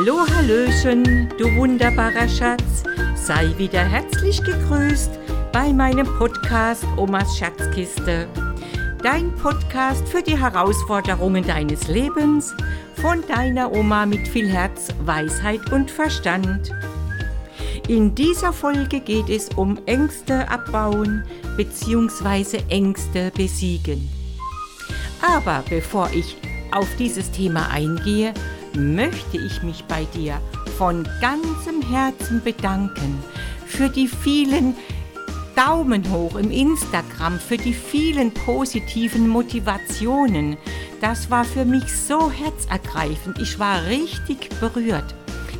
[0.00, 2.84] Hallo, Hallöchen, du wunderbarer Schatz.
[3.16, 5.18] Sei wieder herzlich gegrüßt
[5.50, 8.28] bei meinem Podcast Omas Schatzkiste.
[9.02, 12.54] Dein Podcast für die Herausforderungen deines Lebens
[12.94, 16.70] von deiner Oma mit viel Herz, Weisheit und Verstand.
[17.88, 21.24] In dieser Folge geht es um Ängste abbauen
[21.56, 22.60] bzw.
[22.68, 24.08] Ängste besiegen.
[25.20, 26.36] Aber bevor ich
[26.70, 28.32] auf dieses Thema eingehe,
[28.78, 30.40] möchte ich mich bei dir
[30.76, 33.22] von ganzem Herzen bedanken
[33.66, 34.74] für die vielen
[35.54, 40.56] Daumen hoch im Instagram, für die vielen positiven Motivationen.
[41.00, 43.38] Das war für mich so herzergreifend.
[43.40, 45.14] Ich war richtig berührt.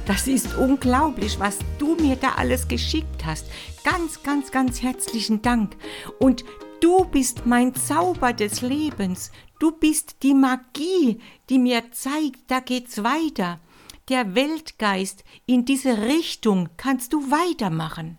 [0.06, 3.46] Das ist unglaublich, was du mir da alles geschickt hast.
[3.84, 5.77] Ganz, ganz, ganz herzlichen Dank.
[6.19, 6.44] Und
[6.80, 9.30] du bist mein Zauber des Lebens.
[9.59, 13.61] Du bist die Magie, die mir zeigt, da geht's weiter.
[14.08, 18.16] Der Weltgeist, in diese Richtung kannst du weitermachen.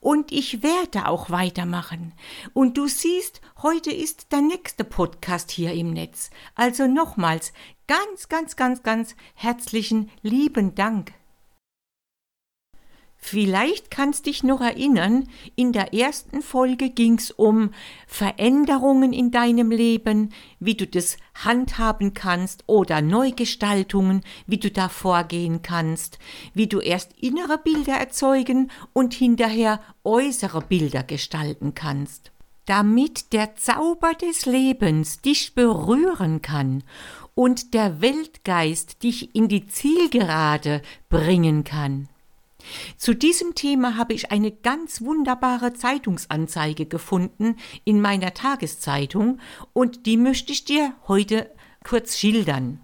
[0.00, 2.12] Und ich werde auch weitermachen.
[2.52, 6.30] Und du siehst, heute ist der nächste Podcast hier im Netz.
[6.54, 7.52] Also nochmals
[7.88, 11.12] ganz, ganz, ganz, ganz herzlichen lieben Dank.
[13.24, 17.70] Vielleicht kannst dich noch erinnern, in der ersten Folge ging es um
[18.08, 25.62] Veränderungen in deinem Leben, wie du das handhaben kannst oder Neugestaltungen, wie du da vorgehen
[25.62, 26.18] kannst,
[26.52, 32.32] wie du erst innere Bilder erzeugen und hinterher äußere Bilder gestalten kannst.
[32.66, 36.82] Damit der Zauber des Lebens dich berühren kann
[37.36, 42.08] und der Weltgeist dich in die Zielgerade bringen kann.
[42.96, 49.40] Zu diesem Thema habe ich eine ganz wunderbare Zeitungsanzeige gefunden in meiner Tageszeitung
[49.72, 51.50] und die möchte ich dir heute
[51.84, 52.80] kurz schildern.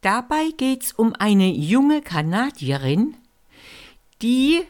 [0.00, 3.16] Dabei geht es um eine junge Kanadierin,
[4.22, 4.62] die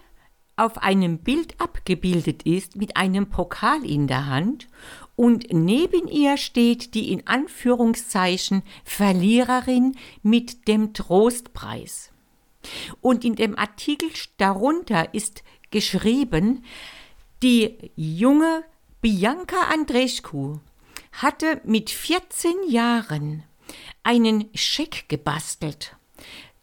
[0.56, 4.68] auf einem Bild abgebildet ist mit einem Pokal in der Hand
[5.14, 12.12] und neben ihr steht die in Anführungszeichen Verliererin mit dem Trostpreis.
[13.00, 16.64] Und in dem Artikel darunter ist geschrieben,
[17.42, 18.64] die junge
[19.00, 20.58] Bianca Andreescu
[21.12, 23.44] hatte mit 14 Jahren
[24.02, 25.96] einen Scheck gebastelt.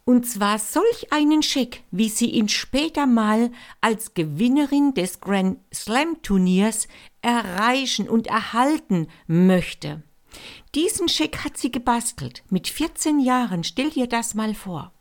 [0.06, 6.22] Und zwar solch einen Scheck, wie sie ihn später mal als Gewinnerin des Grand Slam
[6.22, 6.90] Turniers
[7.22, 10.04] erreichen und erhalten möchte.
[10.76, 12.44] Diesen Scheck hat sie gebastelt.
[12.50, 14.92] Mit 14 Jahren, stell dir das mal vor.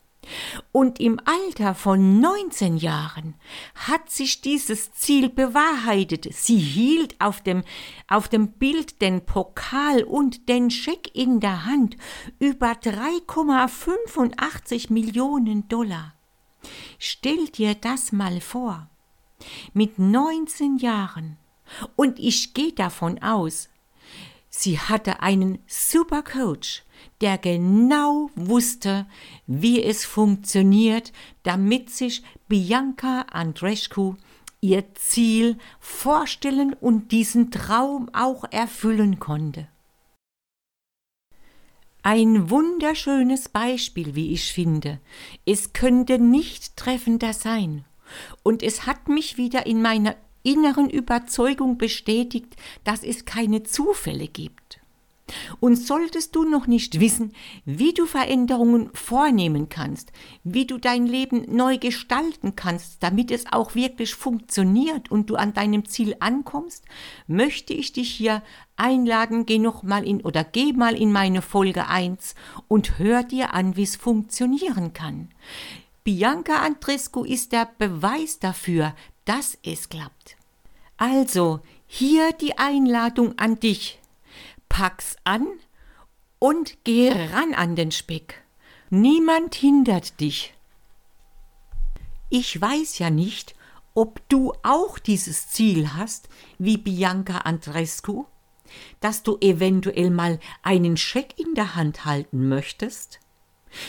[0.70, 3.34] Und im Alter von 19 Jahren
[3.74, 6.32] hat sich dieses Ziel bewahrheitet.
[6.32, 7.64] Sie hielt auf dem,
[8.08, 11.96] auf dem Bild den Pokal und den Scheck in der Hand
[12.38, 16.14] über 3,85 Millionen Dollar.
[16.98, 18.88] Stell dir das mal vor.
[19.74, 21.36] Mit 19 Jahren.
[21.96, 23.68] Und ich gehe davon aus,
[24.48, 26.84] sie hatte einen super Coach,
[27.20, 29.06] der genau wusste,
[29.46, 34.16] wie es funktioniert, damit sich Bianca Andreescu
[34.60, 39.68] ihr Ziel vorstellen und diesen Traum auch erfüllen konnte.
[42.04, 45.00] Ein wunderschönes Beispiel, wie ich finde.
[45.46, 47.84] Es könnte nicht treffender sein.
[48.42, 54.61] Und es hat mich wieder in meiner inneren Überzeugung bestätigt, dass es keine Zufälle gibt.
[55.60, 57.32] Und solltest du noch nicht wissen,
[57.64, 60.12] wie du Veränderungen vornehmen kannst,
[60.44, 65.54] wie du dein Leben neu gestalten kannst, damit es auch wirklich funktioniert und du an
[65.54, 66.84] deinem Ziel ankommst,
[67.26, 68.42] möchte ich dich hier
[68.76, 72.34] einladen, geh noch mal in oder geh mal in meine Folge 1
[72.68, 75.28] und hör dir an, wie es funktionieren kann.
[76.04, 78.94] Bianca Andrescu ist der Beweis dafür,
[79.24, 80.36] dass es klappt.
[80.96, 84.00] Also, hier die Einladung an dich
[84.72, 85.46] pack's an
[86.38, 88.42] und geh ran an den Speck.
[88.88, 90.54] Niemand hindert dich.
[92.30, 93.54] Ich weiß ja nicht,
[93.92, 98.24] ob du auch dieses Ziel hast, wie Bianca Andrescu,
[99.00, 103.20] dass du eventuell mal einen Scheck in der Hand halten möchtest,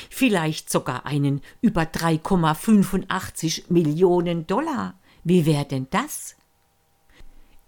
[0.09, 4.99] vielleicht sogar einen über 3,85 Millionen Dollar.
[5.23, 6.35] Wie wäre denn das?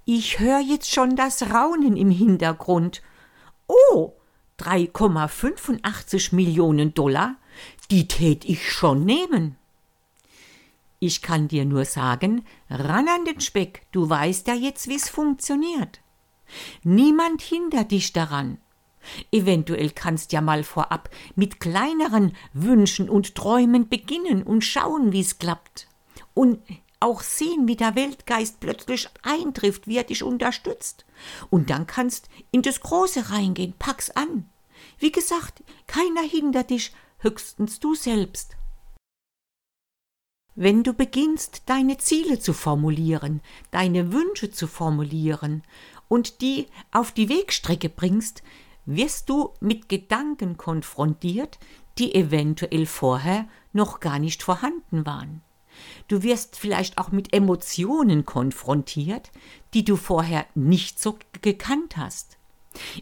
[0.07, 3.01] Ich höre jetzt schon das Raunen im Hintergrund.
[3.67, 4.13] Oh,
[4.59, 7.37] 3,85 Millionen Dollar,
[7.89, 9.57] die tät ich schon nehmen.
[10.99, 16.01] Ich kann dir nur sagen, ran an den Speck, du weißt ja jetzt, wie's funktioniert.
[16.83, 18.59] Niemand hindert dich daran.
[19.31, 25.87] Eventuell kannst ja mal vorab mit kleineren Wünschen und Träumen beginnen und schauen, wie's klappt.
[26.35, 26.59] Und
[27.05, 31.05] auch sehen, wie der Weltgeist plötzlich eintrifft, wie er dich unterstützt.
[31.49, 34.49] Und dann kannst in das Große reingehen, pack's an.
[34.97, 38.57] Wie gesagt, keiner hindert dich, höchstens du selbst.
[40.55, 43.41] Wenn du beginnst, deine Ziele zu formulieren,
[43.71, 45.63] deine Wünsche zu formulieren
[46.07, 48.41] und die auf die Wegstrecke bringst,
[48.85, 51.59] wirst du mit Gedanken konfrontiert,
[51.97, 55.41] die eventuell vorher noch gar nicht vorhanden waren.
[56.07, 59.31] Du wirst vielleicht auch mit Emotionen konfrontiert,
[59.73, 62.37] die du vorher nicht so gekannt hast.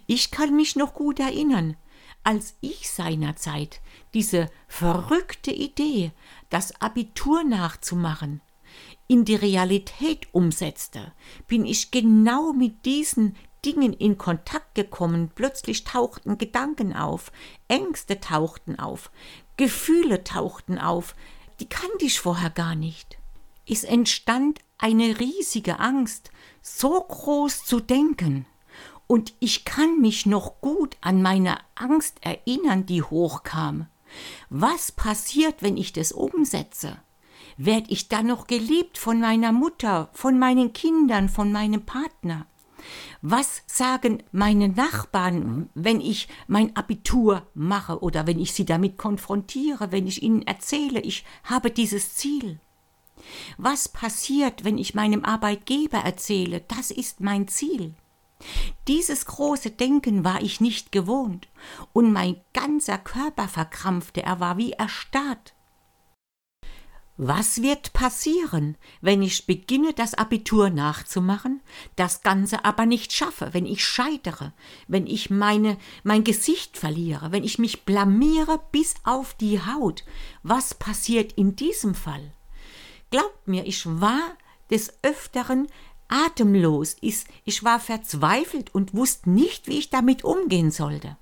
[0.08, 1.76] Ich kann mich noch gut erinnern,
[2.24, 3.82] als ich seinerzeit
[4.14, 6.12] diese verrückte Idee,
[6.50, 8.42] das Abitur nachzumachen,
[9.08, 11.12] in die Realität umsetzte,
[11.48, 13.36] bin ich genau mit diesen
[13.66, 17.32] Dingen in Kontakt gekommen, plötzlich tauchten Gedanken auf,
[17.68, 19.12] Ängste tauchten auf,
[19.58, 21.16] Gefühle tauchten auf,
[21.64, 23.18] die kannte ich vorher gar nicht.
[23.66, 26.30] Es entstand eine riesige Angst,
[26.62, 28.46] so groß zu denken.
[29.08, 33.88] Und ich kann mich noch gut an meine Angst erinnern, die hochkam.
[34.50, 36.98] Was passiert, wenn ich das umsetze?
[37.56, 42.46] Werd ich dann noch geliebt von meiner Mutter, von meinen Kindern, von meinem Partner?
[43.22, 49.92] Was sagen meine Nachbarn, wenn ich mein Abitur mache oder wenn ich sie damit konfrontiere,
[49.92, 52.60] wenn ich ihnen erzähle, ich habe dieses Ziel?
[53.58, 57.94] Was passiert, wenn ich meinem Arbeitgeber erzähle, das ist mein Ziel?
[58.88, 61.48] Dieses große Denken war ich nicht gewohnt,
[61.94, 65.54] und mein ganzer Körper verkrampfte, er war wie erstarrt.
[67.18, 71.62] Was wird passieren, wenn ich beginne, das Abitur nachzumachen,
[71.96, 74.52] das Ganze aber nicht schaffe, wenn ich scheitere,
[74.88, 80.04] wenn ich meine, mein Gesicht verliere, wenn ich mich blamiere bis auf die Haut?
[80.42, 82.34] Was passiert in diesem Fall?
[83.12, 84.36] Glaubt mir, ich war
[84.72, 85.68] des Öfteren
[86.08, 91.16] atemlos, ich war verzweifelt und wusste nicht, wie ich damit umgehen sollte.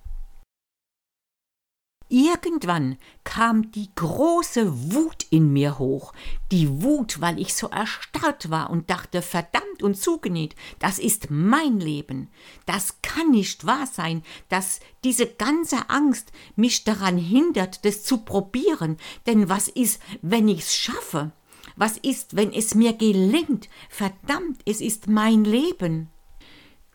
[2.14, 6.12] Irgendwann kam die große Wut in mir hoch,
[6.52, 11.80] die Wut, weil ich so erstarrt war und dachte, verdammt und zugenäht, das ist mein
[11.80, 12.28] Leben.
[12.66, 18.98] Das kann nicht wahr sein, dass diese ganze Angst mich daran hindert, das zu probieren.
[19.26, 21.32] Denn was ist, wenn ich's schaffe?
[21.78, 23.70] Was ist, wenn es mir gelingt?
[23.90, 26.10] Verdammt, es ist mein Leben.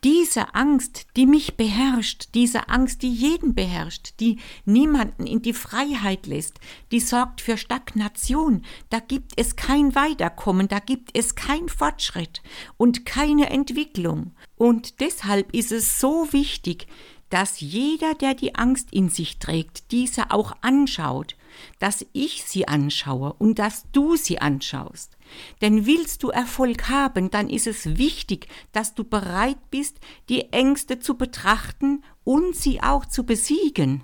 [0.03, 6.27] Diese Angst, die mich beherrscht, diese Angst, die jeden beherrscht, die niemanden in die Freiheit
[6.27, 6.59] lässt,
[6.91, 12.43] die sorgt für Stagnation, da gibt es kein Weiterkommen, da gibt es kein Fortschritt
[12.77, 14.35] und keine Entwicklung.
[14.55, 16.85] Und deshalb ist es so wichtig,
[17.31, 21.35] dass jeder, der die Angst in sich trägt, diese auch anschaut,
[21.79, 25.16] dass ich sie anschaue und dass du sie anschaust.
[25.61, 30.99] Denn willst du Erfolg haben, dann ist es wichtig, dass du bereit bist, die Ängste
[30.99, 34.03] zu betrachten und sie auch zu besiegen.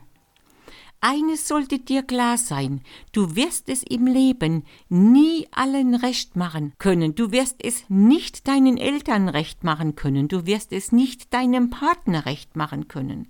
[1.05, 2.79] Eines sollte dir klar sein,
[3.11, 8.77] du wirst es im Leben nie allen recht machen können, du wirst es nicht deinen
[8.77, 13.27] Eltern recht machen können, du wirst es nicht deinem Partner recht machen können,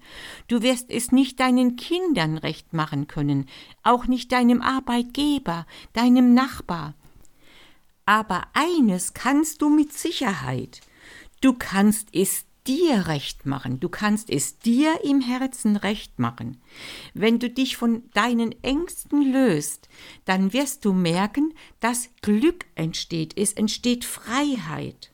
[0.50, 3.48] du wirst es nicht deinen Kindern recht machen können,
[3.82, 6.94] auch nicht deinem Arbeitgeber, deinem Nachbar.
[8.06, 10.82] Aber eines kannst du mit Sicherheit,
[11.42, 16.62] du kannst es dir recht machen, du kannst es dir im Herzen recht machen.
[17.14, 19.90] Wenn du dich von deinen Ängsten löst,
[20.26, 25.12] dann wirst du merken, dass Glück entsteht, es entsteht Freiheit.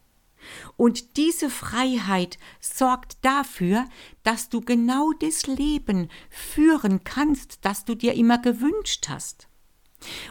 [0.78, 3.86] Und diese Freiheit sorgt dafür,
[4.24, 9.49] dass du genau das Leben führen kannst, das du dir immer gewünscht hast.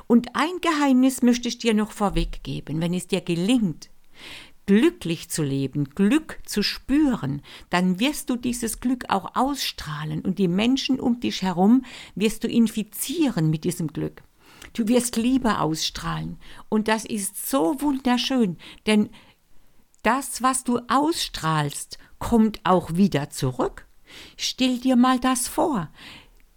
[0.07, 3.91] Und ein Geheimnis möchte ich dir noch vorweggeben, wenn es dir gelingt,
[4.67, 10.47] glücklich zu leben, Glück zu spüren, dann wirst du dieses Glück auch ausstrahlen und die
[10.47, 14.23] Menschen um dich herum wirst du infizieren mit diesem Glück.
[14.75, 16.37] Du wirst Liebe ausstrahlen
[16.69, 19.09] und das ist so wunderschön, denn
[20.03, 23.87] das, was du ausstrahlst, kommt auch wieder zurück.
[24.37, 25.89] Stell dir mal das vor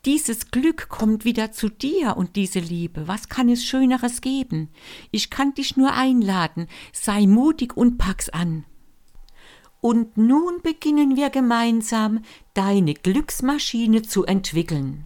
[0.05, 3.07] dieses Glück kommt wieder zu dir und diese Liebe.
[3.07, 4.69] Was kann es Schöneres geben?
[5.11, 6.67] Ich kann dich nur einladen.
[6.91, 8.65] Sei mutig und pack's an.
[9.79, 12.21] Und nun beginnen wir gemeinsam,
[12.53, 15.05] deine Glücksmaschine zu entwickeln.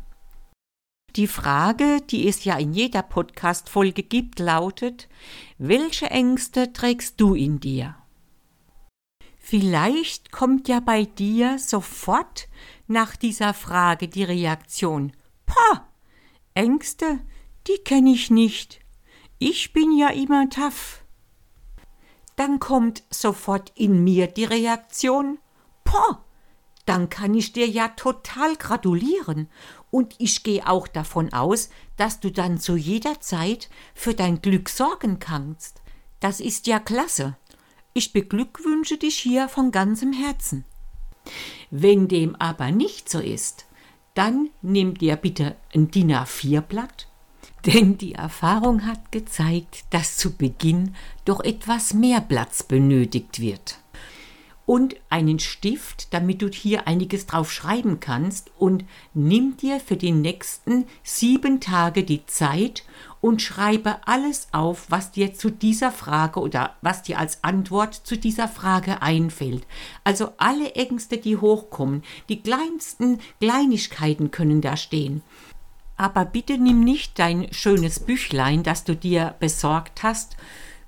[1.16, 5.08] Die Frage, die es ja in jeder Podcast-Folge gibt, lautet:
[5.58, 7.96] Welche Ängste trägst du in dir?
[9.48, 12.48] Vielleicht kommt ja bei dir sofort
[12.88, 15.12] nach dieser Frage die Reaktion.
[15.46, 15.88] Pah,
[16.56, 17.20] Ängste,
[17.68, 18.80] die kenne ich nicht.
[19.38, 21.06] Ich bin ja immer tough.
[22.36, 25.38] Dann kommt sofort in mir die Reaktion.
[25.84, 26.26] Pah,
[26.88, 29.48] dann kann ich dir ja total gratulieren.
[29.92, 34.70] Und ich gehe auch davon aus, dass du dann zu jeder Zeit für dein Glück
[34.70, 35.84] sorgen kannst.
[36.20, 37.38] Das ist ja klasse.
[37.98, 40.66] Ich beglückwünsche dich hier von ganzem Herzen.
[41.72, 43.68] Wenn dem aber nicht so ist,
[44.16, 47.08] dann nimm dir bitte ein DIN A4-Blatt,
[47.66, 53.80] denn die Erfahrung hat gezeigt, dass zu Beginn doch etwas mehr Platz benötigt wird
[54.66, 58.84] und einen Stift, damit du hier einiges drauf schreiben kannst und
[59.14, 62.84] nimm dir für die nächsten sieben Tage die Zeit
[63.26, 68.20] und schreibe alles auf, was dir zu dieser Frage oder was dir als Antwort zu
[68.20, 69.66] dieser Frage einfällt.
[70.04, 75.24] Also alle Ängste, die hochkommen, die kleinsten Kleinigkeiten können da stehen.
[75.98, 80.38] Aber bitte nimm nicht dein schönes Büchlein, das du dir besorgt hast,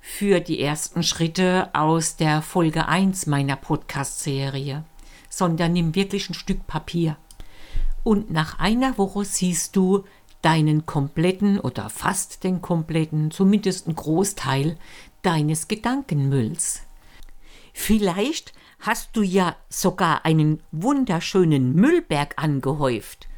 [0.00, 4.84] für die ersten Schritte aus der Folge 1 meiner Podcast-Serie,
[5.28, 7.16] sondern nimm wirklich ein Stück Papier.
[8.04, 10.04] Und nach einer Woche siehst du
[10.42, 14.76] deinen kompletten oder fast den kompletten, zumindest einen Großteil
[15.22, 16.82] deines Gedankenmülls.
[17.72, 23.28] Vielleicht hast du ja sogar einen wunderschönen Müllberg angehäuft.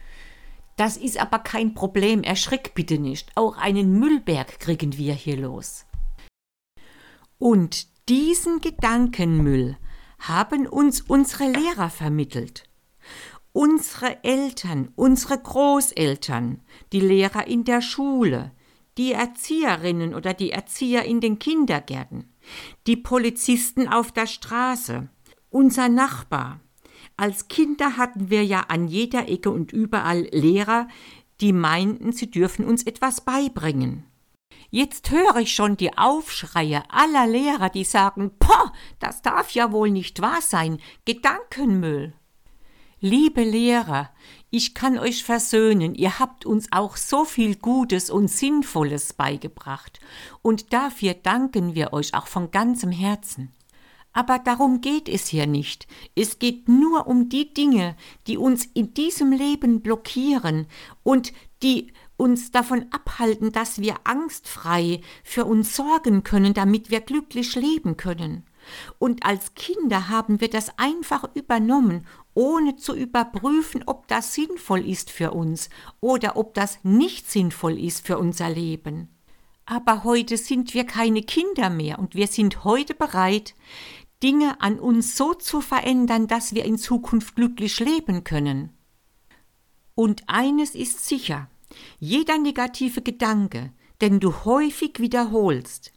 [0.76, 3.32] Das ist aber kein Problem, erschrick bitte nicht.
[3.34, 5.84] Auch einen Müllberg kriegen wir hier los.
[7.38, 9.76] Und diesen Gedankenmüll
[10.18, 12.69] haben uns unsere Lehrer vermittelt.
[13.52, 16.60] Unsere Eltern, unsere Großeltern,
[16.92, 18.52] die Lehrer in der Schule,
[18.96, 22.32] die Erzieherinnen oder die Erzieher in den Kindergärten,
[22.86, 25.08] die Polizisten auf der Straße,
[25.50, 26.60] unser Nachbar.
[27.16, 30.86] Als Kinder hatten wir ja an jeder Ecke und überall Lehrer,
[31.40, 34.04] die meinten, sie dürfen uns etwas beibringen.
[34.70, 39.90] Jetzt höre ich schon die Aufschreie aller Lehrer, die sagen, Poh, das darf ja wohl
[39.90, 42.14] nicht wahr sein, Gedankenmüll.
[43.02, 44.10] Liebe Lehrer,
[44.50, 50.00] ich kann euch versöhnen, ihr habt uns auch so viel Gutes und Sinnvolles beigebracht,
[50.42, 53.54] und dafür danken wir euch auch von ganzem Herzen.
[54.12, 55.86] Aber darum geht es hier nicht.
[56.14, 60.66] Es geht nur um die Dinge, die uns in diesem Leben blockieren
[61.02, 67.54] und die uns davon abhalten, dass wir angstfrei für uns sorgen können, damit wir glücklich
[67.54, 68.44] leben können.
[68.98, 75.10] Und als Kinder haben wir das einfach übernommen, ohne zu überprüfen, ob das sinnvoll ist
[75.10, 79.08] für uns oder ob das nicht sinnvoll ist für unser Leben.
[79.66, 83.54] Aber heute sind wir keine Kinder mehr und wir sind heute bereit,
[84.22, 88.76] Dinge an uns so zu verändern, dass wir in Zukunft glücklich leben können.
[89.94, 91.48] Und eines ist sicher,
[91.98, 95.92] jeder negative Gedanke, den du häufig wiederholst,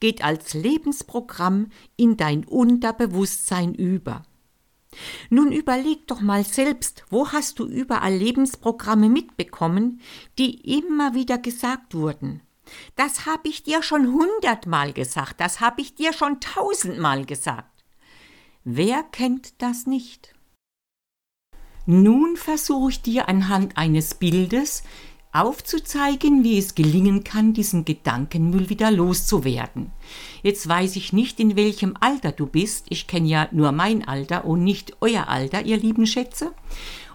[0.00, 4.22] geht als Lebensprogramm in dein Unterbewusstsein über.
[5.30, 10.00] Nun überleg doch mal selbst, wo hast du überall Lebensprogramme mitbekommen,
[10.38, 12.40] die immer wieder gesagt wurden.
[12.96, 17.84] Das habe ich dir schon hundertmal gesagt, das habe ich dir schon tausendmal gesagt.
[18.64, 20.34] Wer kennt das nicht?
[21.86, 24.82] Nun versuche ich dir anhand eines Bildes
[25.32, 29.92] aufzuzeigen, wie es gelingen kann, diesen Gedankenmüll wieder loszuwerden.
[30.42, 32.86] Jetzt weiß ich nicht, in welchem Alter du bist.
[32.88, 36.52] Ich kenne ja nur mein Alter und nicht euer Alter, ihr lieben Schätze.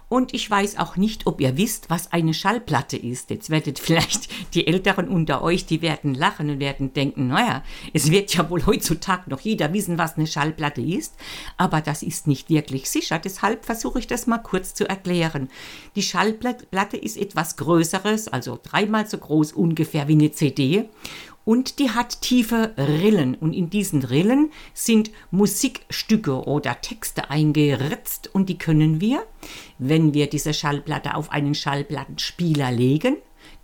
[0.08, 3.30] Und ich weiß auch nicht, ob ihr wisst, was eine Schallplatte ist.
[3.30, 8.10] Jetzt werdet vielleicht die Älteren unter euch, die werden lachen und werden denken, naja, es
[8.10, 11.14] wird ja wohl heutzutage noch jeder wissen, was eine Schallplatte ist.
[11.56, 13.18] Aber das ist nicht wirklich sicher.
[13.18, 15.48] Deshalb versuche ich das mal kurz zu erklären.
[15.96, 20.88] Die Schallplatte ist etwas Größeres, also dreimal so groß ungefähr wie eine CD
[21.44, 23.34] und die hat tiefe Rillen.
[23.34, 28.30] Und in diesen Rillen sind Musikstücke oder Texte eingeritzt.
[28.32, 29.24] Und die können wir,
[29.78, 33.16] wenn wir diese Schallplatte auf einen Schallplattenspieler legen,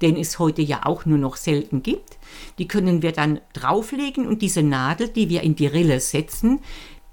[0.03, 2.19] den es heute ja auch nur noch selten gibt,
[2.59, 4.27] die können wir dann drauflegen.
[4.27, 6.61] Und diese Nadel, die wir in die Rille setzen,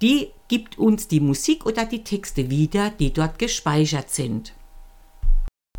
[0.02, 4.54] die gibt uns die Musik oder die Texte wieder, die dort gespeichert sind.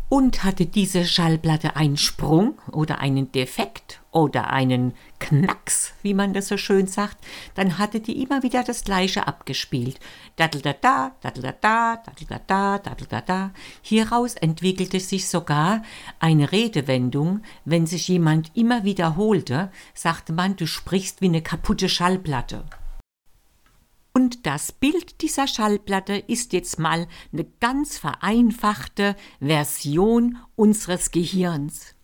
[0.09, 6.47] Und hatte diese Schallplatte einen Sprung oder einen Defekt oder einen Knacks, wie man das
[6.47, 7.17] so schön sagt,
[7.53, 9.99] dann hatte die immer wieder das gleiche abgespielt.
[10.37, 13.51] Daddel-da-da, daddel-da-da, daddel-da-da, daddel-da-da.
[13.83, 15.83] Hieraus entwickelte sich sogar
[16.19, 22.63] eine Redewendung, wenn sich jemand immer wiederholte, sagte man, du sprichst wie eine kaputte Schallplatte.
[24.19, 31.95] Und das Bild dieser Schallplatte ist jetzt mal eine ganz vereinfachte Version unseres Gehirns.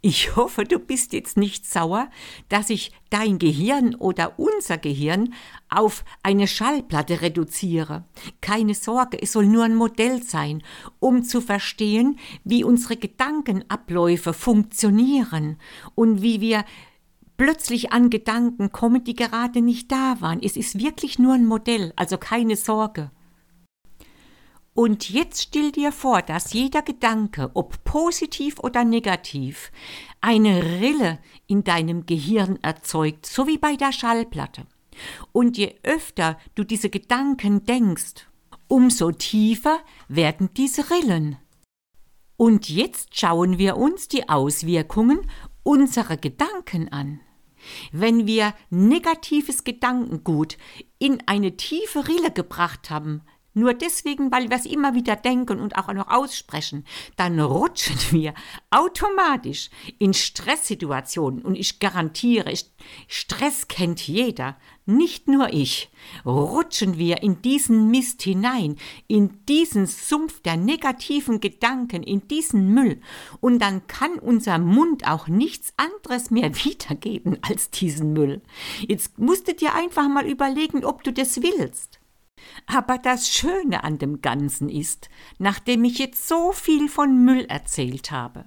[0.00, 2.08] Ich hoffe, du bist jetzt nicht sauer,
[2.48, 5.34] dass ich dein Gehirn oder unser Gehirn
[5.68, 8.04] auf eine Schallplatte reduziere.
[8.40, 10.62] Keine Sorge, es soll nur ein Modell sein,
[11.00, 15.58] um zu verstehen, wie unsere Gedankenabläufe funktionieren
[15.96, 16.64] und wie wir
[17.38, 20.42] plötzlich an Gedanken kommen, die gerade nicht da waren.
[20.42, 23.10] Es ist wirklich nur ein Modell, also keine Sorge.
[24.74, 29.72] Und jetzt stell dir vor, dass jeder Gedanke, ob positiv oder negativ,
[30.20, 34.66] eine Rille in deinem Gehirn erzeugt, so wie bei der Schallplatte.
[35.32, 38.28] Und je öfter du diese Gedanken denkst,
[38.68, 39.78] umso tiefer
[40.08, 41.38] werden diese Rillen.
[42.36, 45.20] Und jetzt schauen wir uns die Auswirkungen
[45.64, 47.20] unserer Gedanken an.
[47.92, 50.58] Wenn wir negatives Gedankengut
[50.98, 53.22] in eine tiefe Rille gebracht haben,
[53.58, 56.84] nur deswegen, weil wir es immer wieder denken und auch noch aussprechen,
[57.16, 58.34] dann rutschen wir
[58.70, 61.42] automatisch in Stresssituationen.
[61.42, 62.54] Und ich garantiere,
[63.08, 64.56] Stress kennt jeder,
[64.88, 65.90] nicht nur ich.
[66.24, 68.76] Rutschen wir in diesen Mist hinein,
[69.06, 73.00] in diesen Sumpf der negativen Gedanken, in diesen Müll.
[73.40, 78.42] Und dann kann unser Mund auch nichts anderes mehr wiedergeben als diesen Müll.
[78.86, 82.00] Jetzt musst du dir einfach mal überlegen, ob du das willst.
[82.66, 88.10] Aber das Schöne an dem Ganzen ist, nachdem ich jetzt so viel von Müll erzählt
[88.10, 88.46] habe,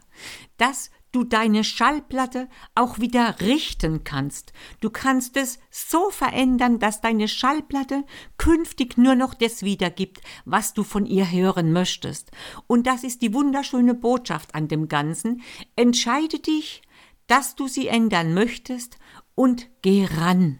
[0.58, 4.54] dass du deine Schallplatte auch wieder richten kannst.
[4.80, 8.04] Du kannst es so verändern, dass deine Schallplatte
[8.38, 12.32] künftig nur noch das wiedergibt, was du von ihr hören möchtest.
[12.68, 15.42] Und das ist die wunderschöne Botschaft an dem Ganzen.
[15.76, 16.82] Entscheide dich,
[17.28, 18.98] dass du sie ändern möchtest
[19.36, 20.60] und geh ran.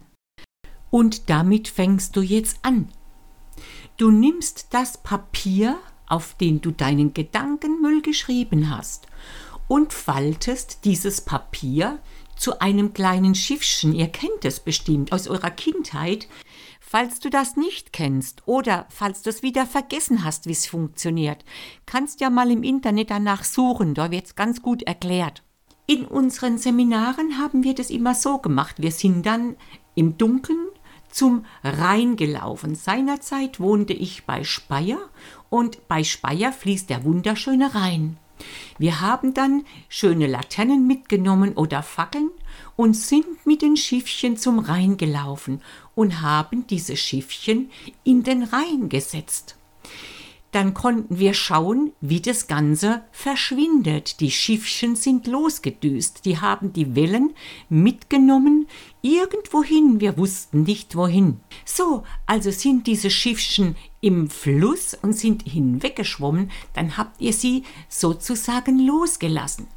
[0.90, 2.88] Und damit fängst du jetzt an,
[3.98, 5.78] Du nimmst das Papier,
[6.08, 9.06] auf den du deinen Gedankenmüll geschrieben hast,
[9.72, 11.98] und faltest dieses Papier
[12.36, 13.94] zu einem kleinen Schiffchen.
[13.94, 16.28] Ihr kennt es bestimmt aus eurer Kindheit.
[16.78, 21.42] Falls du das nicht kennst oder falls du es wieder vergessen hast, wie es funktioniert,
[21.86, 25.42] kannst ja mal im Internet danach suchen, da wird es ganz gut erklärt.
[25.86, 28.74] In unseren Seminaren haben wir das immer so gemacht.
[28.76, 29.56] Wir sind dann
[29.94, 30.68] im Dunkeln
[31.10, 32.74] zum Rhein gelaufen.
[32.74, 35.00] Seinerzeit wohnte ich bei Speyer
[35.48, 38.18] und bei Speyer fließt der wunderschöne Rhein.
[38.78, 42.30] Wir haben dann schöne Laternen mitgenommen oder Fackeln
[42.76, 45.60] und sind mit den Schiffchen zum Rhein gelaufen
[45.94, 47.70] und haben diese Schiffchen
[48.04, 49.56] in den Rhein gesetzt
[50.52, 54.20] dann konnten wir schauen, wie das Ganze verschwindet.
[54.20, 57.34] Die Schiffchen sind losgedüst, die haben die Wellen
[57.68, 58.68] mitgenommen
[59.00, 61.40] irgendwohin, wir wussten nicht wohin.
[61.64, 68.78] So, also sind diese Schiffchen im Fluss und sind hinweggeschwommen, dann habt ihr sie sozusagen
[68.84, 69.68] losgelassen.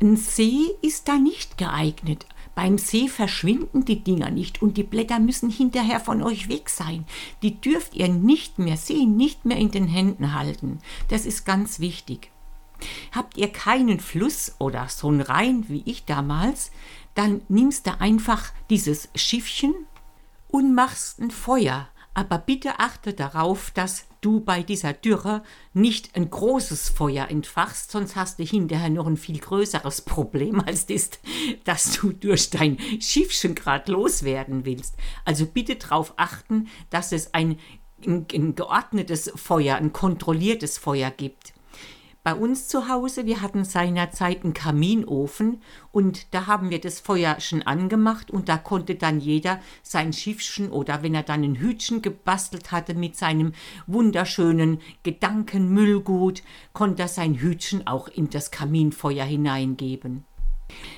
[0.00, 2.26] Ein See ist da nicht geeignet.
[2.54, 7.04] Beim See verschwinden die Dinger nicht und die Blätter müssen hinterher von euch weg sein.
[7.42, 10.78] Die dürft ihr nicht mehr sehen, nicht mehr in den Händen halten.
[11.08, 12.30] Das ist ganz wichtig.
[13.12, 16.70] Habt ihr keinen Fluss oder so einen Rhein wie ich damals,
[17.14, 19.74] dann nimmst du einfach dieses Schiffchen
[20.48, 25.42] und machst ein Feuer aber bitte achte darauf, dass du bei dieser Dürre
[25.74, 30.86] nicht ein großes Feuer entfachst, sonst hast du hinterher noch ein viel größeres Problem als
[30.86, 31.10] das,
[31.64, 34.94] dass du durch dein Schiffchen gerade loswerden willst.
[35.26, 37.58] Also bitte darauf achten, dass es ein,
[38.06, 41.52] ein, ein geordnetes Feuer, ein kontrolliertes Feuer gibt
[42.26, 45.62] bei uns zu Hause, wir hatten seinerzeit einen Kaminofen
[45.92, 50.72] und da haben wir das Feuer schon angemacht und da konnte dann jeder sein Schiffchen
[50.72, 53.52] oder wenn er dann ein Hütchen gebastelt hatte mit seinem
[53.86, 60.24] wunderschönen Gedankenmüllgut, konnte er sein Hütchen auch in das Kaminfeuer hineingeben.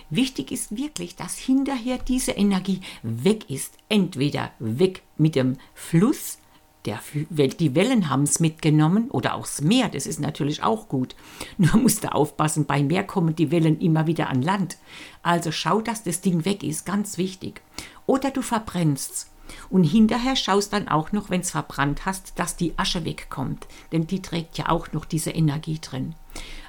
[0.09, 3.77] Wichtig ist wirklich, dass hinterher diese Energie weg ist.
[3.91, 6.39] Entweder weg mit dem Fluss,
[6.85, 11.17] der, die Wellen haben es mitgenommen oder auch das Meer, das ist natürlich auch gut.
[11.59, 14.77] Nur musst du aufpassen, bei Meer kommen die Wellen immer wieder an Land.
[15.23, 17.61] Also schau, dass das Ding weg ist, ganz wichtig.
[18.07, 19.31] Oder du verbrennst
[19.71, 23.67] Und hinterher schaust dann auch noch, wenn es verbrannt hast, dass die Asche wegkommt.
[23.93, 26.15] Denn die trägt ja auch noch diese Energie drin.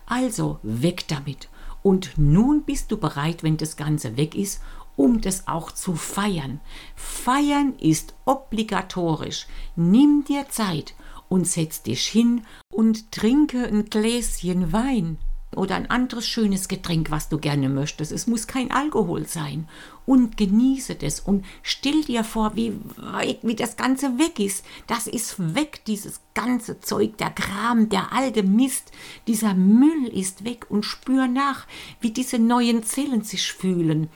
[0.05, 1.49] Also weg damit.
[1.81, 4.61] Und nun bist du bereit, wenn das Ganze weg ist,
[4.99, 6.59] um das auch zu feiern.
[6.93, 9.47] Feiern ist obligatorisch.
[9.77, 10.93] Nimm dir Zeit
[11.29, 15.17] und setz dich hin und trinke ein Gläschen Wein
[15.55, 18.11] oder ein anderes schönes Getränk, was du gerne möchtest.
[18.11, 19.69] Es muss kein Alkohol sein.
[20.05, 22.73] Und genieße das und stell dir vor, wie,
[23.41, 24.65] wie das Ganze weg ist.
[24.87, 28.91] Das ist weg, dieses ganze Zeug, der Kram, der alte Mist,
[29.27, 31.67] dieser Müll ist weg und spür nach,
[32.01, 34.09] wie diese neuen Zellen sich fühlen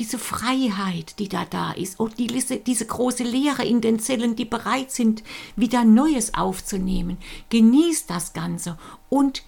[0.00, 4.46] diese Freiheit, die da da ist, und die, diese große Leere in den Zellen, die
[4.46, 5.22] bereit sind,
[5.56, 7.18] wieder Neues aufzunehmen.
[7.50, 8.78] Genieß das Ganze
[9.10, 9.44] und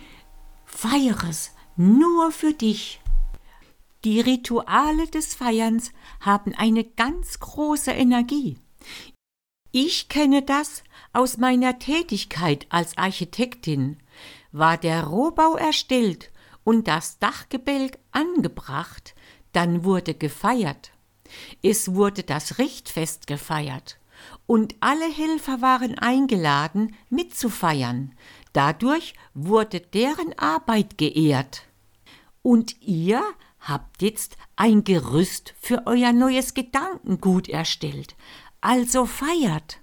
[0.66, 3.00] feiere es nur für dich.
[4.04, 8.58] Die Rituale des Feierns haben eine ganz große Energie.
[9.70, 10.84] Ich kenne das
[11.14, 13.96] aus meiner Tätigkeit als Architektin.
[14.50, 16.30] War der Rohbau erstellt
[16.62, 19.14] und das Dachgebälk angebracht,
[19.52, 20.92] dann wurde gefeiert.
[21.62, 23.98] Es wurde das Richtfest gefeiert.
[24.46, 28.14] Und alle Helfer waren eingeladen, mitzufeiern.
[28.52, 31.62] Dadurch wurde deren Arbeit geehrt.
[32.42, 33.22] Und ihr
[33.60, 38.14] habt jetzt ein Gerüst für euer neues Gedankengut erstellt.
[38.60, 39.81] Also feiert.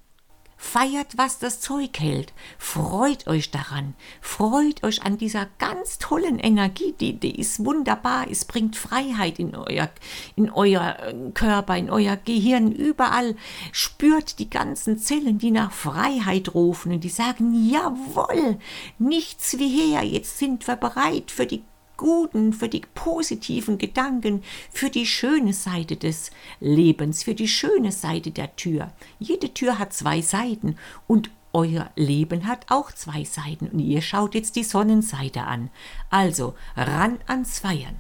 [0.62, 2.34] Feiert, was das Zeug hält.
[2.58, 3.95] Freut euch daran.
[4.19, 6.93] Freut euch an dieser ganz tollen Energie.
[7.00, 8.30] Die, die ist wunderbar.
[8.30, 9.89] Es bringt Freiheit in euer,
[10.36, 13.38] in euer äh, Körper, in euer Gehirn, überall.
[13.72, 18.60] Spürt die ganzen Zellen, die nach Freiheit rufen und die sagen, jawohl,
[19.00, 20.04] nichts wie her.
[20.04, 21.63] Jetzt sind wir bereit für die
[21.99, 26.31] guten, für die positiven Gedanken, für die schöne Seite des
[26.62, 28.93] Lebens, für die schöne Seite der Tür.
[29.19, 34.33] Jede Tür hat zwei Seiten und euer Leben hat auch zwei Seiten und ihr schaut
[34.33, 35.71] jetzt die Sonnenseite an.
[36.09, 37.99] Also ran ans Feiern.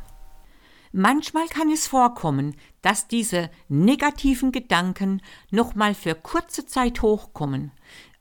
[0.93, 7.71] Manchmal kann es vorkommen, dass diese negativen Gedanken nochmal für kurze Zeit hochkommen.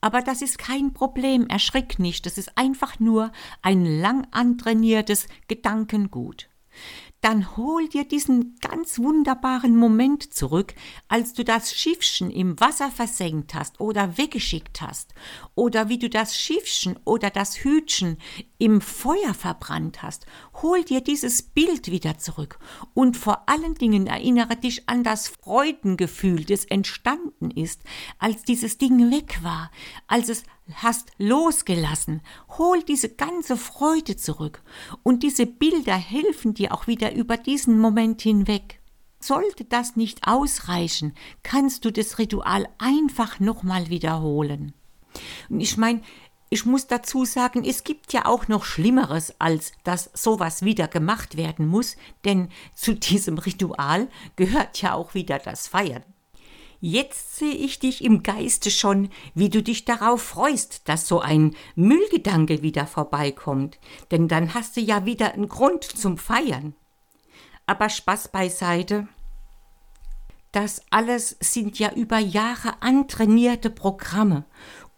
[0.01, 3.33] Aber das ist kein Problem, erschrick nicht, das ist einfach nur
[3.63, 6.49] ein lang antrainiertes Gedankengut.
[7.21, 10.75] Dann hol dir diesen ganz wunderbaren Moment zurück,
[11.09, 15.15] als du das Schiffchen im Wasser versenkt hast oder weggeschickt hast,
[15.57, 18.19] oder wie du das Schiffchen oder das Hütchen
[18.59, 20.27] im Feuer verbrannt hast.
[20.63, 22.59] Hol dir dieses Bild wieder zurück
[22.93, 27.83] und vor allen Dingen erinnere dich an das Freudengefühl, das entstanden ist,
[28.19, 29.71] als dieses Ding weg war,
[30.07, 30.43] als es
[30.75, 32.21] hast losgelassen.
[32.59, 34.63] Hol diese ganze Freude zurück.
[35.03, 38.81] Und diese Bilder helfen dir auch wieder über diesen Moment hinweg.
[39.21, 44.75] Sollte das nicht ausreichen, kannst du das Ritual einfach nochmal wiederholen.
[45.49, 46.03] Und ich meine,
[46.51, 51.37] ich muss dazu sagen, es gibt ja auch noch Schlimmeres, als dass sowas wieder gemacht
[51.37, 56.05] werden muss, denn zu diesem Ritual gehört ja auch wieder das Feiern.
[56.81, 61.57] Jetzt sehe ich dich im Geiste schon, wie du dich darauf freust, dass so ein
[61.75, 63.81] Müllgedanke wieder vorbeikommt,
[64.13, 66.75] denn dann hast du ja wieder einen Grund zum Feiern.
[67.67, 69.09] Aber Spaß beiseite.
[70.53, 74.45] Das alles sind ja über Jahre antrainierte Programme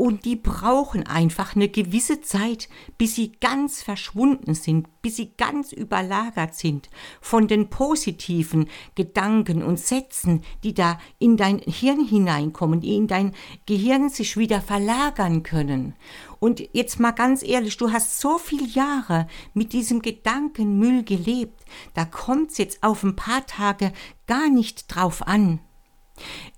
[0.00, 5.72] und die brauchen einfach eine gewisse Zeit, bis sie ganz verschwunden sind, bis sie ganz
[5.72, 6.88] überlagert sind
[7.20, 13.34] von den positiven Gedanken und Sätzen, die da in dein Hirn hineinkommen, die in dein
[13.66, 15.94] Gehirn sich wieder verlagern können.
[16.38, 21.60] Und jetzt mal ganz ehrlich, du hast so viele Jahre mit diesem Gedankenmüll gelebt,
[21.92, 23.92] da kommt's jetzt auf ein paar Tage
[24.26, 25.60] gar nicht drauf an.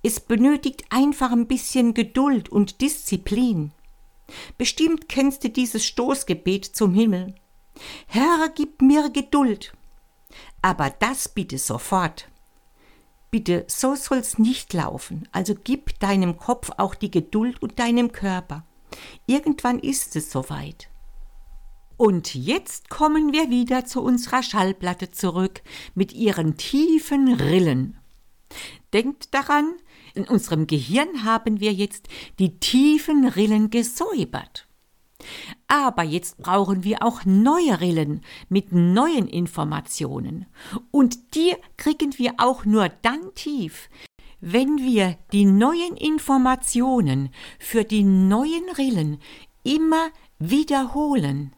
[0.01, 3.71] Es benötigt einfach ein bisschen Geduld und Disziplin.
[4.57, 7.35] Bestimmt kennst du dieses Stoßgebet zum Himmel.
[8.07, 9.73] Herr, gib mir Geduld.
[10.61, 12.27] Aber das bitte sofort.
[13.31, 15.27] Bitte, so soll's nicht laufen.
[15.31, 18.63] Also gib deinem Kopf auch die Geduld und deinem Körper.
[19.25, 20.89] Irgendwann ist es soweit.
[21.97, 25.61] Und jetzt kommen wir wieder zu unserer Schallplatte zurück
[25.95, 27.97] mit ihren tiefen Rillen.
[28.93, 29.73] Denkt daran,
[30.13, 32.07] in unserem Gehirn haben wir jetzt
[32.39, 34.67] die tiefen Rillen gesäubert.
[35.67, 40.45] Aber jetzt brauchen wir auch neue Rillen mit neuen Informationen.
[40.91, 43.89] Und die kriegen wir auch nur dann tief,
[44.41, 47.29] wenn wir die neuen Informationen
[47.59, 49.19] für die neuen Rillen
[49.63, 51.53] immer wiederholen.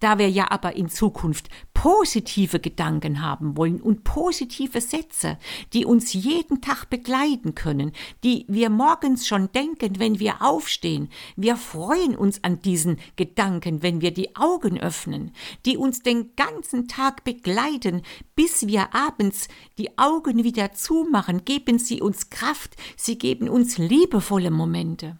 [0.00, 1.48] Da wir ja aber in Zukunft
[1.84, 5.38] positive Gedanken haben wollen und positive Sätze,
[5.74, 11.10] die uns jeden Tag begleiten können, die wir morgens schon denken, wenn wir aufstehen.
[11.36, 15.32] Wir freuen uns an diesen Gedanken, wenn wir die Augen öffnen,
[15.66, 18.02] die uns den ganzen Tag begleiten,
[18.34, 24.50] bis wir abends die Augen wieder zumachen, geben sie uns Kraft, sie geben uns liebevolle
[24.50, 25.18] Momente.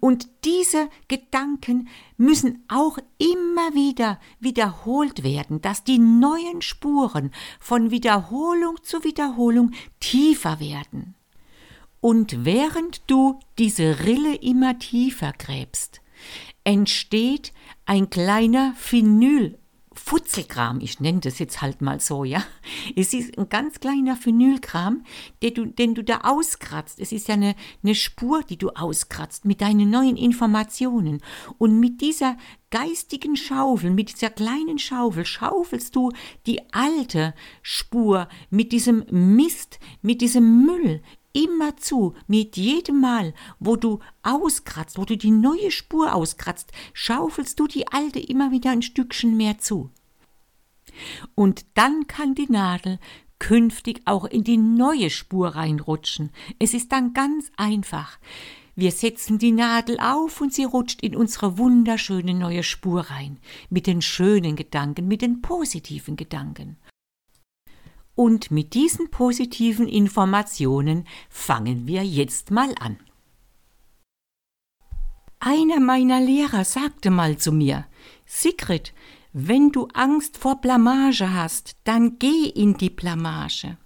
[0.00, 8.76] Und diese Gedanken müssen auch immer wieder wiederholt werden, dass die neuen Spuren von Wiederholung
[8.82, 11.14] zu Wiederholung tiefer werden.
[12.00, 16.00] Und während du diese Rille immer tiefer gräbst,
[16.64, 17.52] entsteht
[17.86, 19.58] ein kleiner Phenyl
[20.08, 22.42] Futzelkram, ich nenne das jetzt halt mal so, ja.
[22.96, 25.04] Es ist ein ganz kleiner Phenylkram,
[25.42, 26.98] den du, den du da auskratzt.
[26.98, 31.20] Es ist ja eine, eine Spur, die du auskratzt mit deinen neuen Informationen.
[31.58, 32.38] Und mit dieser
[32.70, 36.10] geistigen Schaufel, mit dieser kleinen Schaufel, schaufelst du
[36.46, 41.02] die alte Spur mit diesem Mist, mit diesem Müll,
[41.34, 47.60] immer zu, mit jedem Mal, wo du auskratzt, wo du die neue Spur auskratzt, schaufelst
[47.60, 49.90] du die alte immer wieder ein Stückchen mehr zu.
[51.34, 52.98] Und dann kann die Nadel
[53.38, 56.30] künftig auch in die neue Spur reinrutschen.
[56.58, 58.18] Es ist dann ganz einfach.
[58.74, 63.38] Wir setzen die Nadel auf und sie rutscht in unsere wunderschöne neue Spur rein,
[63.70, 66.76] mit den schönen Gedanken, mit den positiven Gedanken.
[68.14, 72.98] Und mit diesen positiven Informationen fangen wir jetzt mal an.
[75.40, 77.86] Einer meiner Lehrer sagte mal zu mir,
[78.26, 78.92] Sigrid,
[79.40, 83.76] wenn du Angst vor Blamage hast, dann geh in die Blamage.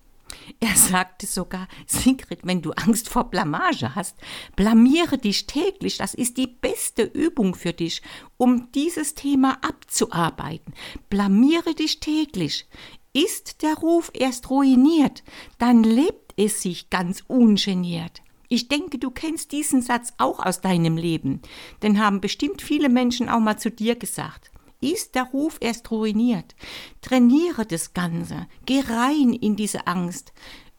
[0.60, 4.16] Er sagte sogar, Sigrid, wenn du Angst vor Blamage hast,
[4.56, 8.00] blamiere dich täglich, das ist die beste Übung für dich,
[8.38, 10.72] um dieses Thema abzuarbeiten.
[11.10, 12.66] Blamiere dich täglich.
[13.12, 15.22] Ist der Ruf erst ruiniert,
[15.58, 18.22] dann lebt es sich ganz ungeniert.
[18.48, 21.42] Ich denke, du kennst diesen Satz auch aus deinem Leben,
[21.82, 24.51] denn haben bestimmt viele Menschen auch mal zu dir gesagt.
[24.82, 26.56] Ist der Ruf erst ruiniert?
[27.02, 30.32] Trainiere das Ganze, geh rein in diese Angst,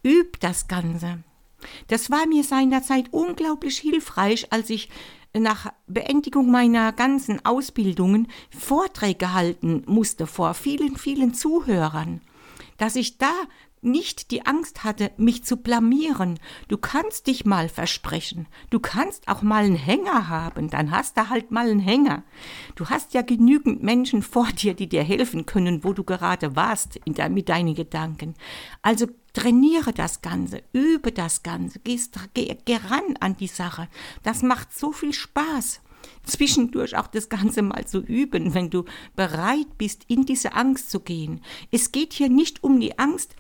[0.06, 1.24] üb das Ganze.
[1.88, 4.90] Das war mir seinerzeit unglaublich hilfreich, als ich
[5.34, 12.20] nach Beendigung meiner ganzen Ausbildungen Vorträge halten musste vor vielen, vielen Zuhörern,
[12.78, 13.32] dass ich da
[13.84, 16.40] nicht die Angst hatte, mich zu blamieren.
[16.68, 18.48] Du kannst dich mal versprechen.
[18.70, 20.70] Du kannst auch mal einen Hänger haben.
[20.70, 22.24] Dann hast du halt mal einen Hänger.
[22.76, 27.00] Du hast ja genügend Menschen vor dir, die dir helfen können, wo du gerade warst
[27.06, 28.36] de mit deinen Gedanken.
[28.82, 32.00] Also trainiere das Ganze, übe das Ganze, geh,
[32.34, 33.88] geh, geh ran an die Sache.
[34.22, 35.82] Das macht so viel Spaß
[36.24, 41.00] zwischendurch auch das Ganze mal zu üben, wenn du bereit bist, in diese Angst zu
[41.00, 41.42] gehen.
[41.72, 43.36] Es geht hier nicht um die Angst,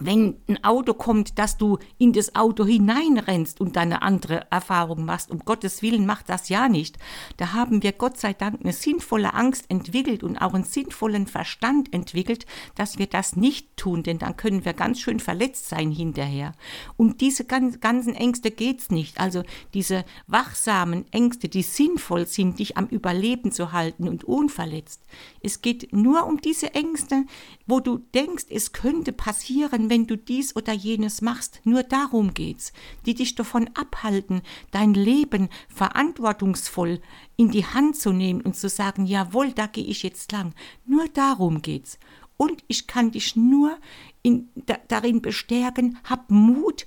[0.00, 5.04] wenn ein Auto kommt, dass du in das Auto hineinrennst und dann eine andere Erfahrung
[5.04, 5.30] machst.
[5.30, 6.98] Um Gottes Willen macht das ja nicht.
[7.36, 11.92] Da haben wir Gott sei Dank eine sinnvolle Angst entwickelt und auch einen sinnvollen Verstand
[11.92, 16.52] entwickelt, dass wir das nicht tun, denn dann können wir ganz schön verletzt sein hinterher.
[16.96, 19.20] Um diese ganzen Ängste geht's nicht.
[19.20, 19.42] Also
[19.74, 25.02] diese wachsamen Ängste, die sinnvoll sind, dich am Überleben zu halten und unverletzt.
[25.40, 27.24] Es geht nur um diese Ängste,
[27.66, 31.60] wo du denkst, es könnte passieren, wenn du dies oder jenes machst.
[31.64, 32.72] Nur darum geht's,
[33.06, 37.00] die dich davon abhalten, dein Leben verantwortungsvoll
[37.36, 40.54] in die Hand zu nehmen und zu sagen, jawohl, da gehe ich jetzt lang.
[40.84, 41.98] Nur darum geht's.
[42.36, 43.78] Und ich kann dich nur
[44.22, 46.86] in, da, darin bestärken, hab Mut,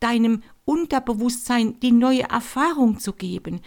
[0.00, 3.60] deinem Unterbewusstsein die neue Erfahrung zu geben.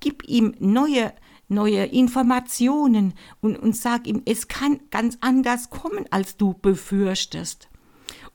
[0.00, 1.12] Gib ihm neue
[1.48, 7.68] neue Informationen und, und sag ihm, es kann ganz anders kommen, als du befürchtest.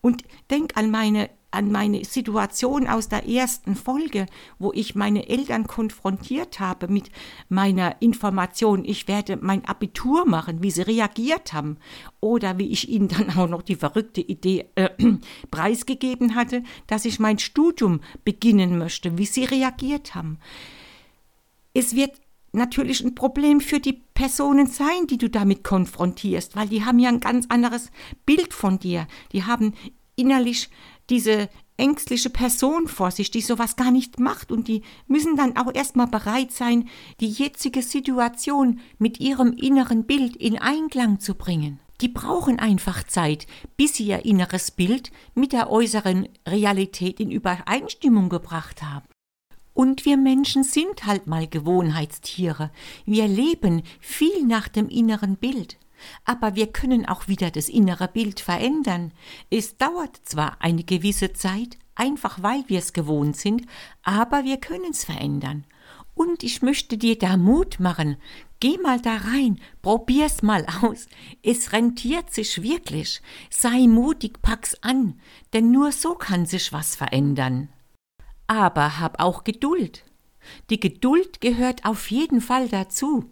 [0.01, 4.25] Und denk an meine an meine Situation aus der ersten Folge,
[4.57, 7.11] wo ich meine Eltern konfrontiert habe mit
[7.49, 11.77] meiner Information, ich werde mein Abitur machen, wie sie reagiert haben,
[12.21, 14.89] oder wie ich ihnen dann auch noch die verrückte Idee äh,
[15.51, 20.39] preisgegeben hatte, dass ich mein Studium beginnen möchte, wie sie reagiert haben.
[21.73, 22.13] Es wird
[22.51, 27.09] natürlich ein Problem für die Personen sein, die du damit konfrontierst, weil die haben ja
[27.09, 27.91] ein ganz anderes
[28.25, 29.07] Bild von dir.
[29.31, 29.73] Die haben
[30.15, 30.69] innerlich
[31.09, 35.73] diese ängstliche Person vor sich, die sowas gar nicht macht und die müssen dann auch
[35.73, 36.87] erstmal bereit sein,
[37.19, 41.79] die jetzige Situation mit ihrem inneren Bild in Einklang zu bringen.
[42.01, 43.45] Die brauchen einfach Zeit,
[43.77, 49.10] bis sie ihr inneres Bild mit der äußeren Realität in Übereinstimmung gebracht haben.
[49.73, 52.71] Und wir Menschen sind halt mal Gewohnheitstiere.
[53.05, 55.77] Wir leben viel nach dem inneren Bild.
[56.25, 59.11] Aber wir können auch wieder das innere Bild verändern.
[59.49, 63.65] Es dauert zwar eine gewisse Zeit, einfach weil wir es gewohnt sind,
[64.03, 65.65] aber wir können es verändern.
[66.15, 68.17] Und ich möchte dir da Mut machen.
[68.59, 71.07] Geh mal da rein, probier's mal aus.
[71.41, 73.21] Es rentiert sich wirklich.
[73.49, 75.19] Sei mutig, pack's an,
[75.53, 77.69] denn nur so kann sich was verändern
[78.47, 80.03] aber hab auch Geduld.
[80.69, 83.29] Die Geduld gehört auf jeden Fall dazu.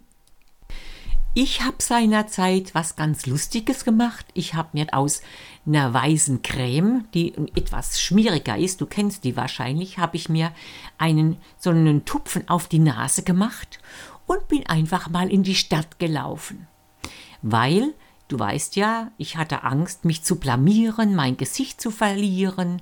[1.32, 4.26] Ich habe seinerzeit was ganz Lustiges gemacht.
[4.34, 5.22] Ich habe mir aus
[5.64, 10.52] einer weißen Creme, die etwas schmieriger ist, du kennst die wahrscheinlich, habe ich mir
[10.98, 13.78] einen so einen Tupfen auf die Nase gemacht
[14.26, 16.66] und bin einfach mal in die Stadt gelaufen.
[17.42, 17.94] Weil
[18.30, 22.80] Du weißt ja, ich hatte Angst, mich zu blamieren, mein Gesicht zu verlieren,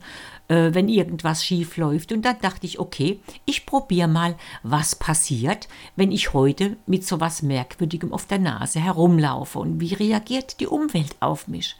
[0.49, 2.13] äh, wenn irgendwas schief läuft.
[2.13, 7.19] Und dann dachte ich, okay, ich probiere mal, was passiert, wenn ich heute mit so
[7.19, 11.77] was Merkwürdigem auf der Nase herumlaufe und wie reagiert die Umwelt auf mich.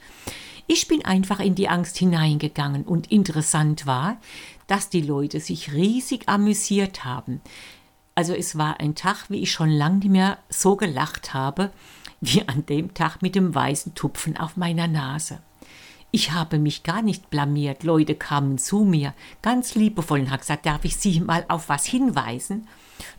[0.65, 4.17] Ich bin einfach in die Angst hineingegangen und interessant war,
[4.65, 7.39] dass die Leute sich riesig amüsiert haben.
[8.15, 11.69] Also es war ein Tag, wie ich schon lange nicht mehr so gelacht habe,
[12.21, 15.39] wie an dem Tag mit dem weißen Tupfen auf meiner Nase.
[16.11, 17.83] Ich habe mich gar nicht blamiert.
[17.83, 21.85] Leute kamen zu mir, ganz liebevoll, und haben gesagt, darf ich Sie mal auf was
[21.85, 22.67] hinweisen?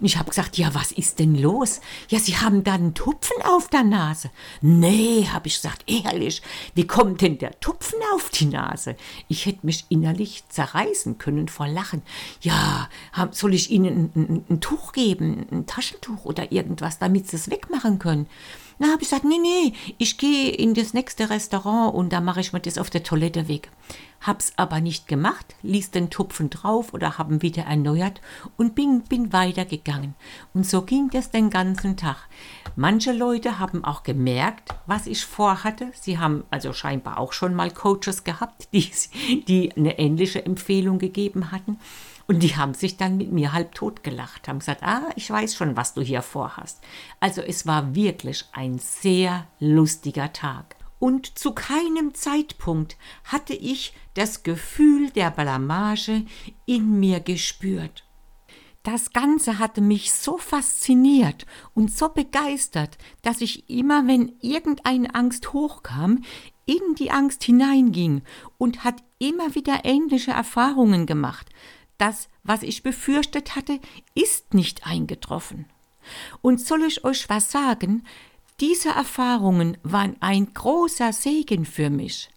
[0.00, 1.80] Und ich habe gesagt, ja, was ist denn los?
[2.08, 4.30] Ja, Sie haben da einen Tupfen auf der Nase.
[4.60, 6.42] Nee, habe ich gesagt, ehrlich,
[6.74, 8.96] wie kommt denn der Tupfen auf die Nase?
[9.28, 12.02] Ich hätte mich innerlich zerreißen können vor Lachen.
[12.40, 12.88] Ja,
[13.30, 17.50] soll ich Ihnen ein, ein, ein Tuch geben, ein Taschentuch oder irgendwas, damit Sie es
[17.50, 18.26] wegmachen können?
[18.82, 22.40] Na, habe ich gesagt, nee, nee, ich gehe in das nächste Restaurant und da mache
[22.40, 23.70] ich mir das auf der Toilette weg.
[24.22, 28.22] Hab's aber nicht gemacht, ließ den Tupfen drauf oder haben wieder erneuert
[28.56, 30.14] und bin, bin weitergegangen.
[30.54, 32.26] Und so ging das den ganzen Tag.
[32.74, 35.92] Manche Leute haben auch gemerkt, was ich vorhatte.
[36.00, 38.90] Sie haben also scheinbar auch schon mal Coaches gehabt, die,
[39.46, 41.78] die eine ähnliche Empfehlung gegeben hatten.
[42.30, 45.56] Und die haben sich dann mit mir halb tot gelacht, haben gesagt, ah, ich weiß
[45.56, 46.80] schon, was du hier vorhast.
[47.18, 50.76] Also es war wirklich ein sehr lustiger Tag.
[51.00, 56.24] Und zu keinem Zeitpunkt hatte ich das Gefühl der Blamage
[56.66, 58.04] in mir gespürt.
[58.84, 65.52] Das Ganze hatte mich so fasziniert und so begeistert, dass ich immer, wenn irgendeine Angst
[65.52, 66.22] hochkam,
[66.64, 68.22] in die Angst hineinging
[68.56, 71.50] und hat immer wieder ähnliche Erfahrungen gemacht,
[72.00, 73.80] das, was ich befürchtet hatte,
[74.14, 75.66] ist nicht eingetroffen.
[76.42, 78.04] Und soll ich euch was sagen?
[78.60, 82.30] Diese Erfahrungen waren ein großer Segen für mich.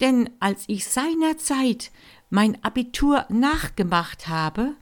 [0.00, 1.90] Denn als ich seinerzeit
[2.30, 4.74] mein Abitur nachgemacht habe,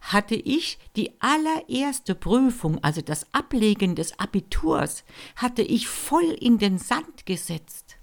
[0.00, 5.04] hatte ich die allererste Prüfung, also das Ablegen des Abiturs,
[5.36, 7.96] hatte ich voll in den Sand gesetzt.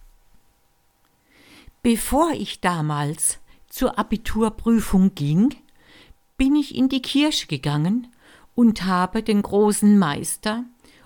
[1.82, 3.40] Bevor ich damals
[3.76, 5.54] zur Abiturprüfung ging,
[6.38, 8.08] bin ich in die Kirche gegangen
[8.56, 10.64] und habe den großen Meister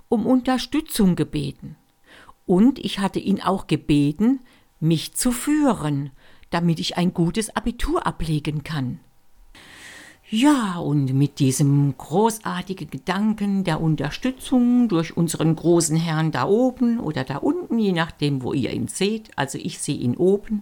[0.07, 1.77] um Unterstützung gebeten.
[2.45, 4.41] Und ich hatte ihn auch gebeten,
[4.79, 6.11] mich zu führen,
[6.51, 8.99] damit ich ein gutes Abitur ablegen kann.
[10.29, 17.23] Ja, und mit diesem großartigen Gedanken der Unterstützung durch unseren großen Herrn da oben oder
[17.23, 20.61] da unten, je nachdem, wo ihr ihn seht, also ich sehe ihn oben,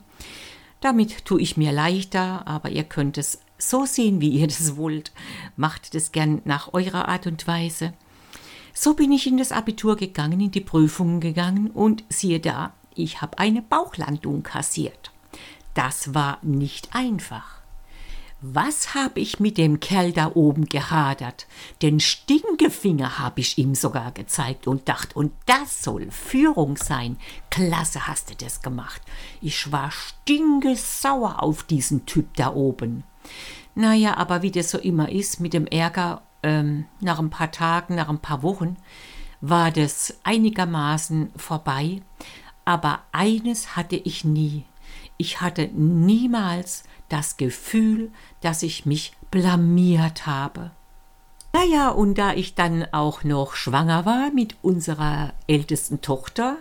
[0.82, 5.12] damit tue ich mir leichter, aber ihr könnt es so sehen, wie ihr das wollt.
[5.56, 7.94] Macht das gern nach eurer Art und Weise.
[8.74, 13.22] So bin ich in das Abitur gegangen, in die Prüfungen gegangen und siehe da, ich
[13.22, 15.12] habe eine Bauchlandung kassiert.
[15.74, 17.57] Das war nicht einfach.
[18.40, 21.48] Was habe ich mit dem Kerl da oben gehadert?
[21.82, 27.18] Den Stinkefinger habe ich ihm sogar gezeigt und dachte, und das soll Führung sein.
[27.50, 29.02] Klasse hast du das gemacht.
[29.42, 33.04] Ich war stinkesauer auf diesen Typ da oben.
[33.74, 37.96] Naja, aber wie das so immer ist mit dem Ärger, ähm, nach ein paar Tagen,
[37.96, 38.78] nach ein paar Wochen,
[39.42, 42.04] war das einigermaßen vorbei.
[42.66, 44.66] Aber eines hatte ich nie.
[45.18, 50.72] Ich hatte niemals das Gefühl, dass ich mich blamiert habe.
[51.54, 56.58] Naja, und da ich dann auch noch schwanger war mit unserer ältesten Tochter,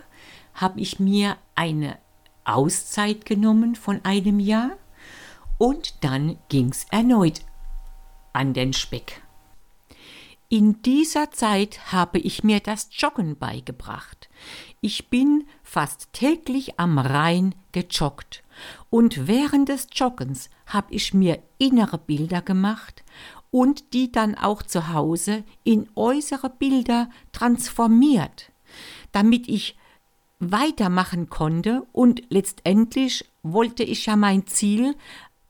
[0.53, 1.97] habe ich mir eine
[2.45, 4.71] Auszeit genommen von einem Jahr
[5.57, 7.41] und dann ging's erneut
[8.33, 9.21] an den Speck.
[10.49, 14.29] In dieser Zeit habe ich mir das Joggen beigebracht.
[14.79, 18.43] Ich bin fast täglich am Rhein gejoggt
[18.89, 23.03] und während des Joggens habe ich mir innere Bilder gemacht
[23.51, 28.49] und die dann auch zu Hause in äußere Bilder transformiert,
[29.11, 29.75] damit ich
[30.39, 34.95] weitermachen konnte und letztendlich wollte ich ja mein Ziel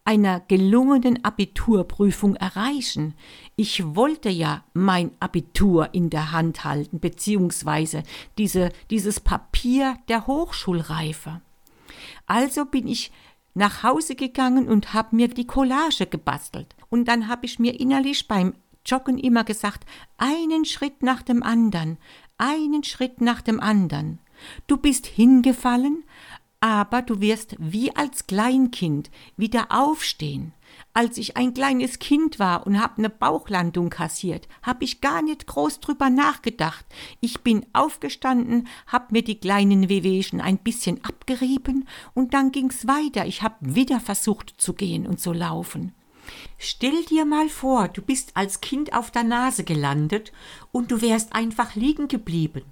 [0.08, 3.14] einer gelungenen Abiturprüfung erreichen.
[3.58, 8.04] Ich wollte ja mein Abitur in der Hand halten, beziehungsweise
[8.38, 11.42] diese, dieses Papier der Hochschulreife.
[12.26, 13.12] Also bin ich
[13.54, 16.74] nach Hause gegangen und habe mir die Collage gebastelt.
[16.88, 18.54] Und dann habe ich mir innerlich beim
[18.86, 19.86] Joggen immer gesagt,
[20.18, 21.98] einen Schritt nach dem anderen,
[22.38, 24.20] einen Schritt nach dem anderen.
[24.68, 26.04] Du bist hingefallen,
[26.60, 30.54] aber du wirst wie als Kleinkind wieder aufstehen.
[30.94, 35.46] Als ich ein kleines Kind war und hab ne Bauchlandung kassiert, hab ich gar nicht
[35.48, 36.86] groß drüber nachgedacht.
[37.22, 43.26] Ich bin aufgestanden, hab mir die kleinen Wehwehchen ein bisschen abgerieben und dann ging's weiter.
[43.26, 45.94] Ich hab wieder versucht zu gehen und zu laufen.
[46.58, 50.32] Stell dir mal vor, du bist als Kind auf der Nase gelandet
[50.72, 52.64] und du wärst einfach liegen geblieben.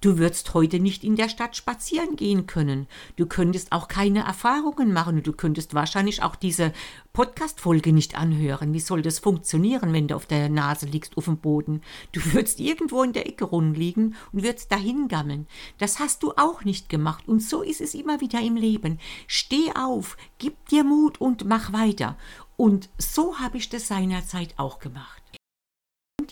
[0.00, 2.86] Du würdest heute nicht in der Stadt spazieren gehen können.
[3.16, 6.72] Du könntest auch keine Erfahrungen machen du könntest wahrscheinlich auch diese
[7.12, 8.72] Podcast-Folge nicht anhören.
[8.72, 11.82] Wie soll das funktionieren, wenn du auf der Nase liegst, auf dem Boden?
[12.12, 15.46] Du würdest irgendwo in der Ecke rumliegen und würdest dahin gammeln.
[15.78, 17.28] Das hast du auch nicht gemacht.
[17.28, 18.98] Und so ist es immer wieder im Leben.
[19.26, 22.16] Steh auf, gib dir Mut und mach weiter.
[22.56, 25.22] Und so habe ich das seinerzeit auch gemacht.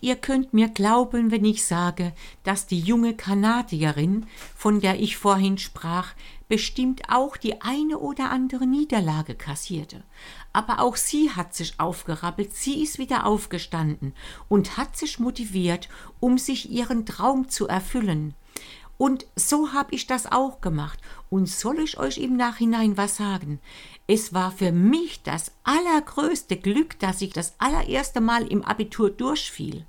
[0.02, 4.26] Ihr könnt mir glauben, wenn ich sage, dass die junge Kanadierin,
[4.56, 6.14] von der ich vorhin sprach,
[6.48, 10.02] bestimmt auch die eine oder andere Niederlage kassierte.
[10.52, 14.14] Aber auch sie hat sich aufgerappelt, sie ist wieder aufgestanden
[14.48, 15.88] und hat sich motiviert,
[16.18, 18.34] um sich ihren Traum zu erfüllen.
[19.00, 20.98] Und so habe ich das auch gemacht.
[21.30, 23.58] Und soll ich euch im Nachhinein was sagen?
[24.06, 29.86] Es war für mich das allergrößte Glück, dass ich das allererste Mal im Abitur durchfiel.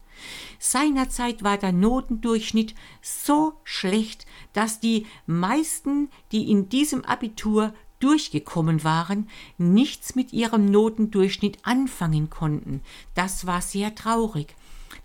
[0.60, 9.30] Seinerzeit war der Notendurchschnitt so schlecht, dass die meisten, die in diesem Abitur durchgekommen waren,
[9.58, 12.82] nichts mit ihrem Notendurchschnitt anfangen konnten.
[13.14, 14.56] Das war sehr traurig.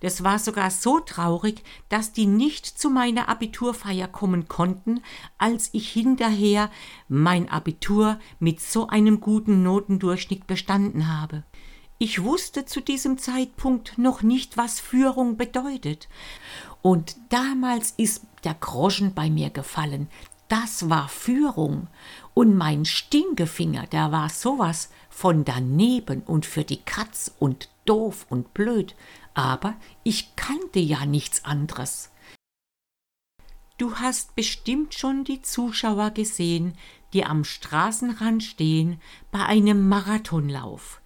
[0.01, 5.01] Das war sogar so traurig, dass die nicht zu meiner Abiturfeier kommen konnten,
[5.39, 6.71] als ich hinterher
[7.09, 11.45] mein Abitur mit so einem guten Notendurchschnitt bestanden habe.
[11.99, 16.09] Ich wusste zu diesem Zeitpunkt noch nicht, was Führung bedeutet.
[16.83, 20.09] Und damals ist der Groschen bei mir gefallen.
[20.49, 21.89] Das war Führung.
[22.35, 28.53] Und mein Stinkefinger, der war sowas von daneben und für die Katz und doof und
[28.53, 28.95] blöd
[29.37, 32.11] aber ich kannte ja nichts anderes.
[33.77, 36.79] Du hast bestimmt schon die Zuschauer gesehen,
[37.17, 39.01] die am Straßenrand stehen
[39.33, 41.01] bei einem Marathonlauf.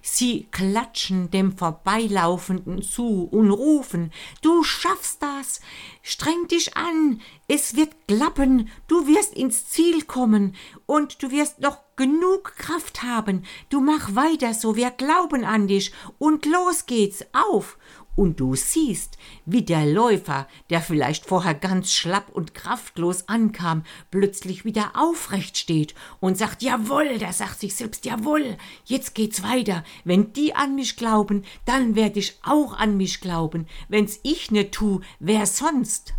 [0.00, 4.12] Sie klatschen dem Vorbeilaufenden zu und rufen
[4.42, 5.60] Du schaffst das.
[6.02, 7.20] Streng dich an.
[7.48, 8.68] Es wird klappen.
[8.86, 10.54] Du wirst ins Ziel kommen.
[10.86, 13.42] Und du wirst noch genug Kraft haben.
[13.68, 14.76] Du mach weiter so.
[14.76, 15.92] Wir glauben an dich.
[16.18, 17.24] Und los geht's.
[17.32, 17.76] Auf
[18.16, 24.64] und du siehst, wie der Läufer, der vielleicht vorher ganz schlapp und kraftlos ankam, plötzlich
[24.64, 28.56] wieder aufrecht steht und sagt, jawohl, der sagt sich selbst, jawohl,
[28.86, 29.84] jetzt geht's weiter.
[30.04, 33.66] Wenn die an mich glauben, dann werd ich auch an mich glauben.
[33.88, 36.14] Wenn's ich ne tu, wer sonst?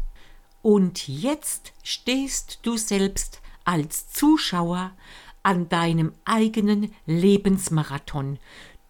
[0.61, 4.91] Und jetzt stehst du selbst als Zuschauer
[5.43, 8.37] an deinem eigenen Lebensmarathon.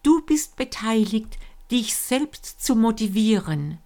[0.02, 1.38] Du bist beteiligt
[1.70, 3.78] dich selbst zu motivieren.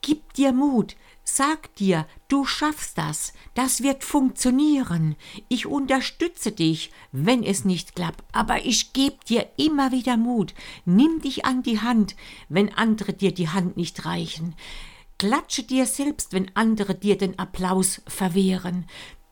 [0.00, 5.16] Gib dir Mut, sag dir, du schaffst das, das wird funktionieren.
[5.48, 10.54] Ich unterstütze dich, wenn es nicht klappt, aber ich gebe dir immer wieder Mut.
[10.84, 12.16] Nimm dich an die Hand,
[12.48, 14.54] wenn andere dir die Hand nicht reichen.
[15.18, 18.84] Klatsche dir selbst, wenn andere dir den Applaus verwehren.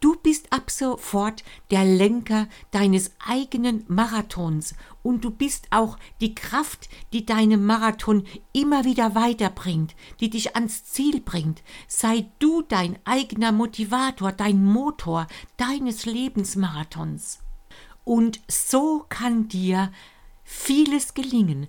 [0.03, 4.75] Du bist ab sofort der Lenker deines eigenen Marathons
[5.05, 10.85] und du bist auch die Kraft, die deinen Marathon immer wieder weiterbringt, die dich ans
[10.87, 11.63] Ziel bringt.
[11.87, 17.39] Sei du dein eigener Motivator, dein Motor deines Lebensmarathons.
[18.03, 19.93] Und so kann dir
[20.43, 21.69] vieles gelingen.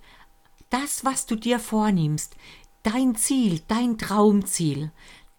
[0.72, 2.36] Das, was du dir vornimmst,
[2.82, 4.92] dein Ziel, dein Traumziel,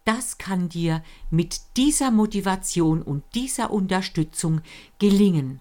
[0.05, 4.61] das kann dir mit dieser Motivation und dieser Unterstützung
[4.99, 5.59] gelingen.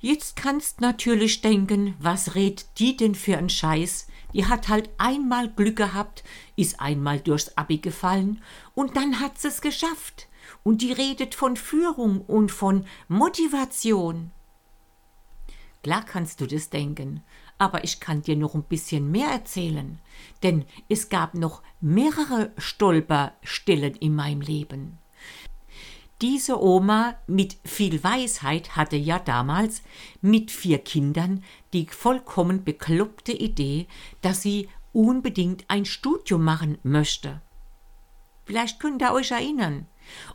[0.00, 4.08] Jetzt kannst natürlich denken, was redet die denn für ein Scheiß?
[4.34, 6.22] Die hat halt einmal Glück gehabt,
[6.56, 8.42] ist einmal durchs Abi gefallen
[8.74, 10.28] und dann hat sie es geschafft.
[10.62, 14.30] Und die redet von Führung und von Motivation.
[15.82, 17.22] Klar kannst du das denken,
[17.58, 19.98] aber ich kann dir noch ein bisschen mehr erzählen,
[20.42, 24.98] denn es gab noch mehrere Stolperstellen in meinem Leben.
[26.22, 29.82] Diese Oma mit viel Weisheit hatte ja damals
[30.22, 31.44] mit vier Kindern
[31.74, 33.86] die vollkommen bekloppte Idee,
[34.22, 37.42] dass sie unbedingt ein Studium machen möchte.
[38.46, 39.86] Vielleicht könnt ihr euch erinnern.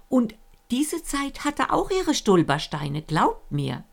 [0.08, 0.36] Und
[0.70, 3.84] diese Zeit hatte auch ihre Stolpersteine, glaubt mir.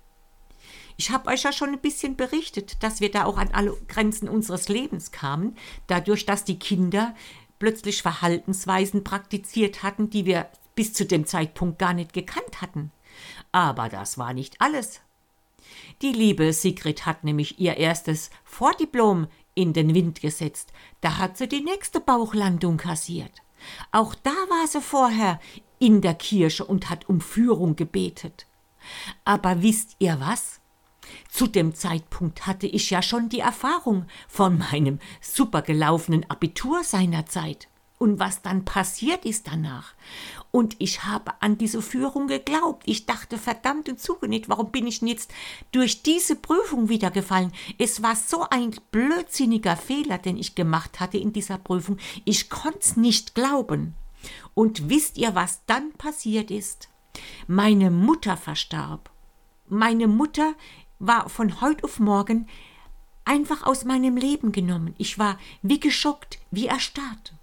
[1.01, 4.29] Ich habe euch ja schon ein bisschen berichtet, dass wir da auch an alle Grenzen
[4.29, 7.15] unseres Lebens kamen, dadurch, dass die Kinder
[7.61, 12.91] plötzlich Verhaltensweisen praktiziert hatten, die wir bis zu dem Zeitpunkt gar nicht gekannt hatten.
[13.53, 15.01] Aber das war nicht alles.
[16.03, 20.73] Die liebe Sigrid hat nämlich ihr erstes Vordiplom in den Wind gesetzt.
[21.01, 23.43] Da hat sie die nächste Bauchlandung kassiert.
[23.93, 25.39] Auch da war sie vorher
[25.79, 28.47] in der Kirche und hat um Führung gebetet.
[29.25, 30.58] Aber wisst ihr was?
[31.31, 38.19] Zu dem Zeitpunkt hatte ich ja schon die Erfahrung von meinem supergelaufenen Abitur seinerzeit und
[38.19, 39.95] was dann passiert ist danach.
[40.51, 42.85] Und ich habe an diese Führung geglaubt.
[42.87, 45.33] Ich dachte, verdammt und zugenäht, warum bin ich denn jetzt
[45.73, 47.53] durch diese Prüfung wieder gefallen?
[47.77, 51.99] Es war so ein blödsinniger Fehler, den ich gemacht hatte in dieser Prüfung.
[52.25, 53.95] Ich konnte es nicht glauben.
[54.55, 56.89] Und wisst ihr, was dann passiert ist?
[57.47, 59.11] Meine Mutter verstarb.
[59.69, 60.55] Meine Mutter
[60.99, 62.49] war von heute auf morgen
[63.25, 64.95] einfach aus meinem Leben genommen.
[64.99, 67.35] Ich war wie geschockt, wie erstarrt.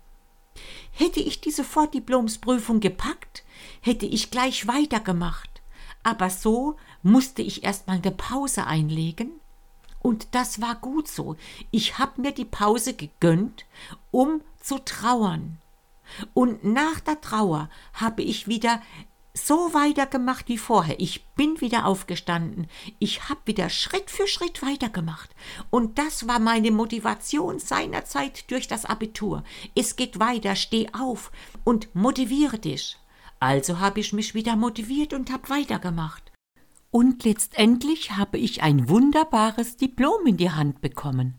[0.91, 3.43] Hätte ich diese Vordiplomsprüfung gepackt,
[3.81, 5.61] hätte ich gleich weitergemacht.
[6.03, 9.31] Aber so musste ich erst mal eine Pause einlegen.
[10.01, 11.35] Und das war gut so.
[11.71, 13.65] Ich habe mir die Pause gegönnt,
[14.11, 15.57] um zu trauern.
[16.33, 18.81] Und nach der Trauer habe ich wieder
[19.35, 20.99] so weitergemacht wie vorher.
[20.99, 22.67] Ich bin wieder aufgestanden.
[22.99, 25.29] Ich habe wieder Schritt für Schritt weitergemacht.
[25.69, 29.43] Und das war meine Motivation seinerzeit durch das Abitur.
[29.75, 31.31] Es geht weiter, steh auf
[31.63, 32.97] und motiviere dich.
[33.39, 36.31] Also habe ich mich wieder motiviert und habe weitergemacht.
[36.89, 41.35] Und letztendlich habe ich ein wunderbares Diplom in die Hand bekommen.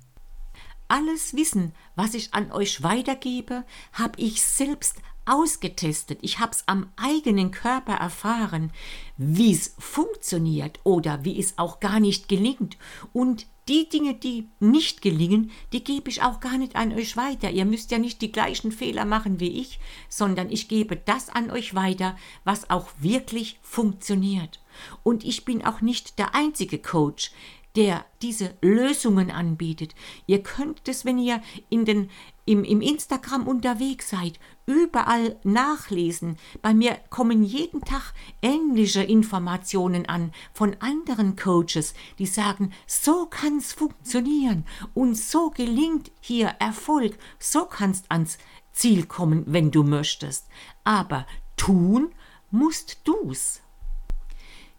[0.88, 6.90] Alles Wissen, was ich an euch weitergebe, habe ich selbst ausgetestet, ich habe es am
[6.96, 8.72] eigenen Körper erfahren,
[9.16, 12.76] wie es funktioniert oder wie es auch gar nicht gelingt.
[13.12, 17.50] Und die Dinge, die nicht gelingen, die gebe ich auch gar nicht an euch weiter.
[17.50, 21.50] Ihr müsst ja nicht die gleichen Fehler machen wie ich, sondern ich gebe das an
[21.50, 24.60] euch weiter, was auch wirklich funktioniert.
[25.02, 27.32] Und ich bin auch nicht der einzige Coach,
[27.76, 29.94] der diese Lösungen anbietet.
[30.26, 32.10] Ihr könnt es, wenn ihr in den,
[32.46, 36.36] im, im Instagram unterwegs seid, überall nachlesen.
[36.62, 43.58] Bei mir kommen jeden Tag ähnliche Informationen an von anderen Coaches, die sagen, so kann
[43.58, 44.64] es funktionieren
[44.94, 48.38] und so gelingt hier Erfolg, so kannst ans
[48.72, 50.48] Ziel kommen, wenn du möchtest.
[50.84, 52.10] Aber tun
[52.50, 53.60] musst du's.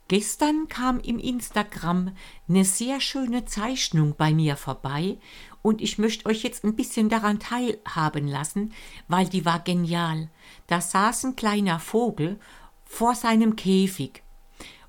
[0.07, 2.15] Gestern kam im Instagram
[2.47, 5.17] eine sehr schöne Zeichnung bei mir vorbei
[5.61, 8.73] und ich möchte euch jetzt ein bisschen daran teilhaben lassen,
[9.09, 10.29] weil die war genial.
[10.67, 12.39] Da saß ein kleiner Vogel
[12.85, 14.23] vor seinem Käfig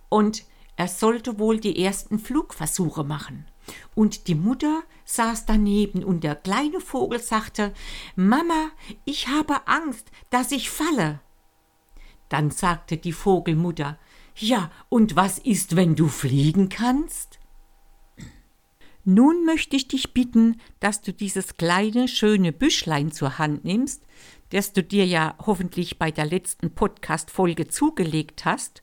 [0.08, 0.44] und
[0.76, 3.46] er sollte wohl die ersten Flugversuche machen.
[3.96, 7.74] Und die Mutter saß daneben und der kleine Vogel sagte,
[8.14, 8.70] Mama,
[9.04, 11.18] ich habe Angst, dass ich falle.
[12.28, 13.98] Dann sagte die Vogelmutter,
[14.38, 17.38] ja, und was ist, wenn du fliegen kannst?
[19.04, 24.02] Nun möchte ich dich bitten, dass du dieses kleine, schöne Büschlein zur Hand nimmst,
[24.50, 28.82] das du dir ja hoffentlich bei der letzten Podcast-Folge zugelegt hast,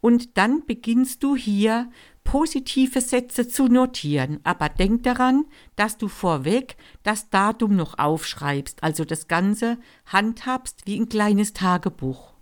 [0.00, 1.90] und dann beginnst du hier
[2.22, 4.38] positive Sätze zu notieren.
[4.44, 5.44] Aber denk daran,
[5.76, 12.33] dass du vorweg das Datum noch aufschreibst, also das Ganze handhabst wie ein kleines Tagebuch.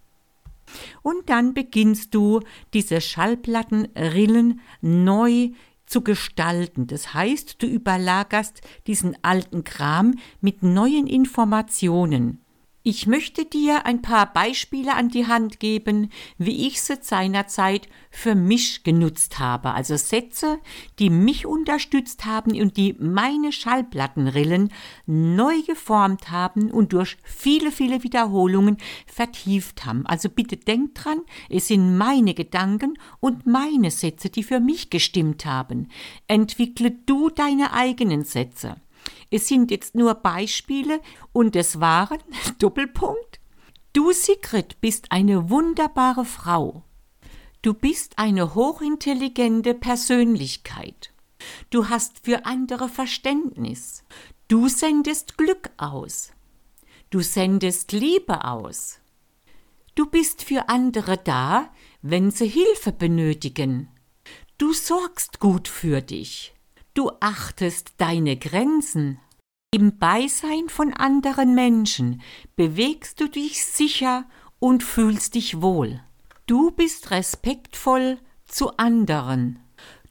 [1.03, 2.41] Und dann beginnst du,
[2.75, 5.51] diese Schallplattenrillen neu
[5.87, 6.87] zu gestalten.
[6.87, 12.43] Das heißt, du überlagerst diesen alten Kram mit neuen Informationen.
[12.85, 18.35] Ich möchte dir ein paar Beispiele an die Hand geben, wie ich sie seinerzeit für
[18.35, 19.73] mich genutzt habe.
[19.73, 20.59] Also Sätze,
[20.99, 24.73] die mich unterstützt haben und die meine Schallplattenrillen
[25.07, 30.05] neu geformt haben und durch viele, viele Wiederholungen vertieft haben.
[30.07, 35.47] Also bitte denk dran, es sind meine Gedanken und meine Sätze, die für mich gestimmt
[35.47, 35.87] haben.
[36.27, 38.75] Entwickle du deine eigenen Sätze.
[39.33, 41.01] Es sind jetzt nur Beispiele
[41.33, 42.19] und es waren,
[42.59, 43.41] Doppelpunkt,
[43.95, 46.85] du Sigrid bist eine wunderbare Frau.
[47.63, 51.15] Du bist eine hochintelligente Persönlichkeit.
[51.71, 54.05] Du hast für andere Verständnis.
[54.49, 56.33] Du sendest Glück aus.
[57.09, 59.01] Du sendest Liebe aus.
[59.95, 61.73] Du bist für andere da,
[62.03, 63.89] wenn sie Hilfe benötigen.
[64.59, 66.55] Du sorgst gut für dich.
[66.95, 69.19] Du achtest deine Grenzen.
[69.75, 72.21] Im Beisein von anderen Menschen
[72.55, 74.27] bewegst du dich sicher
[74.59, 76.03] und fühlst dich wohl.
[76.47, 79.59] Du bist respektvoll zu anderen.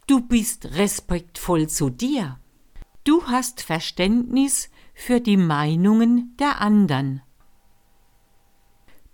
[0.08, 2.40] Du bist respektvoll zu dir.
[3.04, 7.22] Du hast Verständnis für die Meinungen der anderen.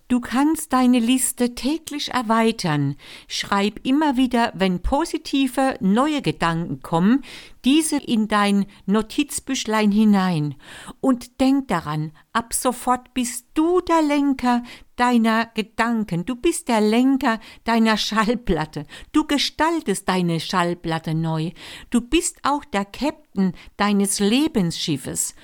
[0.09, 2.95] Du kannst deine Liste täglich erweitern.
[3.27, 7.25] Schreib immer wieder, wenn positive neue Gedanken kommen,
[7.65, 10.55] diese in dein Notizbüchlein hinein.
[11.01, 14.63] Und denk daran, ab sofort bist du der Lenker
[14.99, 16.25] deiner Gedanken.
[16.25, 18.85] Du bist der Lenker deiner Schallplatte.
[19.13, 21.51] Du gestaltest deine Schallplatte neu.
[21.89, 25.35] Du bist auch der Captain deines Lebensschiffes.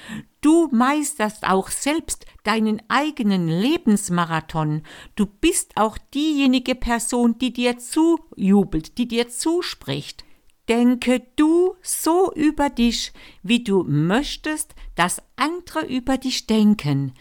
[0.41, 4.82] Du meisterst auch selbst deinen eigenen Lebensmarathon.
[5.16, 10.26] Du bist auch diejenige Person, die dir zujubelt, die dir zuspricht.
[10.70, 17.14] Denke du so über dich, wie du möchtest, dass andere über dich denken.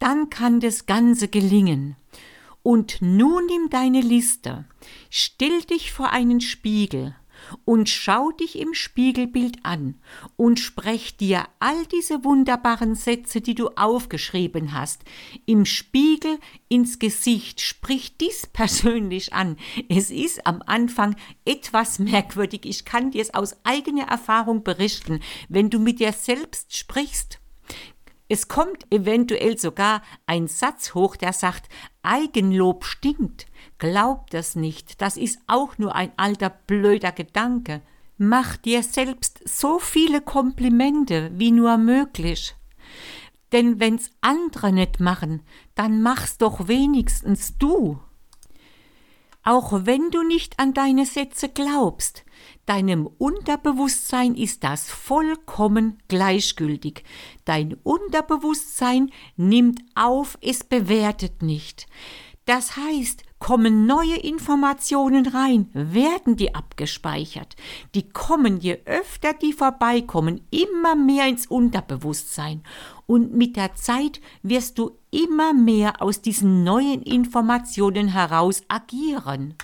[0.00, 1.94] Dann kann das Ganze gelingen.
[2.62, 4.66] Und nun nimm deine Liste,
[5.08, 7.14] still dich vor einen Spiegel
[7.64, 9.94] und schau dich im Spiegelbild an
[10.36, 15.02] und sprech dir all diese wunderbaren Sätze, die du aufgeschrieben hast,
[15.46, 16.38] im Spiegel
[16.68, 17.60] ins Gesicht.
[17.60, 19.56] Sprich dies persönlich an.
[19.88, 22.62] Es ist am Anfang etwas merkwürdig.
[22.64, 25.20] Ich kann dir es aus eigener Erfahrung berichten.
[25.48, 27.40] Wenn du mit dir selbst sprichst,
[28.30, 31.68] es kommt eventuell sogar ein Satz hoch, der sagt,
[32.02, 33.46] Eigenlob stinkt.
[33.78, 37.82] Glaub das nicht, das ist auch nur ein alter blöder Gedanke.
[38.18, 42.54] Mach dir selbst so viele Komplimente wie nur möglich.
[43.50, 45.42] Denn wenn's andere nicht machen,
[45.74, 47.98] dann mach's doch wenigstens du.
[49.42, 52.24] Auch wenn du nicht an deine Sätze glaubst,
[52.66, 57.04] Deinem Unterbewusstsein ist das vollkommen gleichgültig.
[57.44, 61.86] Dein Unterbewusstsein nimmt auf, es bewertet nicht.
[62.44, 67.56] Das heißt, kommen neue Informationen rein, werden die abgespeichert.
[67.94, 72.62] Die kommen, je öfter die vorbeikommen, immer mehr ins Unterbewusstsein.
[73.06, 79.54] Und mit der Zeit wirst du immer mehr aus diesen neuen Informationen heraus agieren.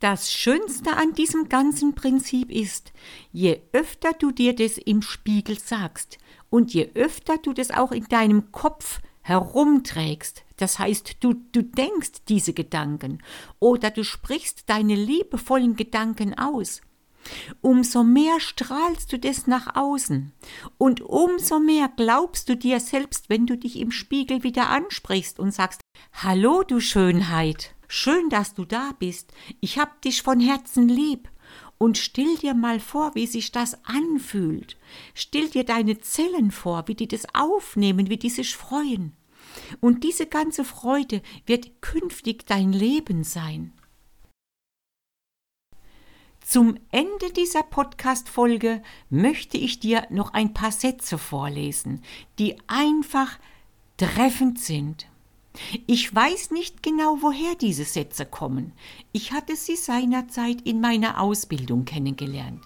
[0.00, 2.94] Das Schönste an diesem ganzen Prinzip ist,
[3.32, 6.16] je öfter du dir das im Spiegel sagst
[6.48, 12.24] und je öfter du das auch in deinem Kopf herumträgst, das heißt, du, du denkst
[12.28, 13.18] diese Gedanken
[13.58, 16.80] oder du sprichst deine liebevollen Gedanken aus,
[17.60, 20.32] umso mehr strahlst du das nach außen
[20.78, 25.52] und umso mehr glaubst du dir selbst, wenn du dich im Spiegel wieder ansprichst und
[25.52, 25.82] sagst,
[26.14, 27.74] Hallo, du Schönheit.
[27.92, 29.32] Schön, dass du da bist.
[29.60, 31.28] Ich hab dich von Herzen lieb.
[31.76, 34.76] Und still dir mal vor, wie sich das anfühlt.
[35.12, 39.16] Still dir deine Zellen vor, wie die das aufnehmen, wie die sich freuen.
[39.80, 43.72] Und diese ganze Freude wird künftig dein Leben sein.
[46.46, 52.04] Zum Ende dieser Podcast-Folge möchte ich dir noch ein paar Sätze vorlesen,
[52.38, 53.40] die einfach
[53.96, 55.09] treffend sind.
[55.86, 58.72] Ich weiß nicht genau, woher diese Sätze kommen.
[59.12, 62.62] Ich hatte sie seinerzeit in meiner Ausbildung kennengelernt.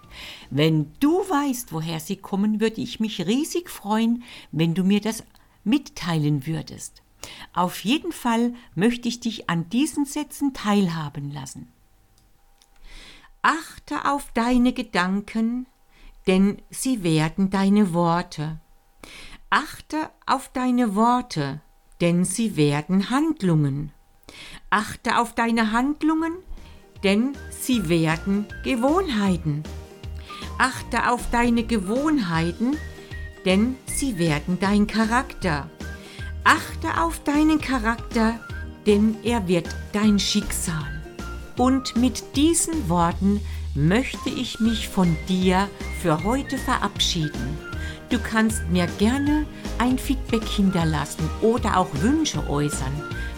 [0.51, 5.23] Wenn du weißt, woher sie kommen, würde ich mich riesig freuen, wenn du mir das
[5.63, 7.01] mitteilen würdest.
[7.53, 11.71] Auf jeden Fall möchte ich dich an diesen Sätzen teilhaben lassen.
[13.41, 15.67] Achte auf deine Gedanken,
[16.27, 18.59] denn sie werden deine Worte.
[19.49, 21.61] Achte auf deine Worte,
[22.01, 23.91] denn sie werden Handlungen.
[24.69, 26.33] Achte auf deine Handlungen,
[27.03, 29.63] denn sie werden Gewohnheiten.
[30.57, 32.77] Achte auf deine Gewohnheiten,
[33.45, 35.69] denn sie werden dein Charakter.
[36.43, 38.39] Achte auf deinen Charakter,
[38.85, 41.03] denn er wird dein Schicksal.
[41.57, 43.41] Und mit diesen Worten
[43.73, 45.69] möchte ich mich von dir
[46.01, 47.57] für heute verabschieden.
[48.09, 49.45] Du kannst mir gerne
[49.79, 52.93] ein Feedback hinterlassen oder auch Wünsche äußern.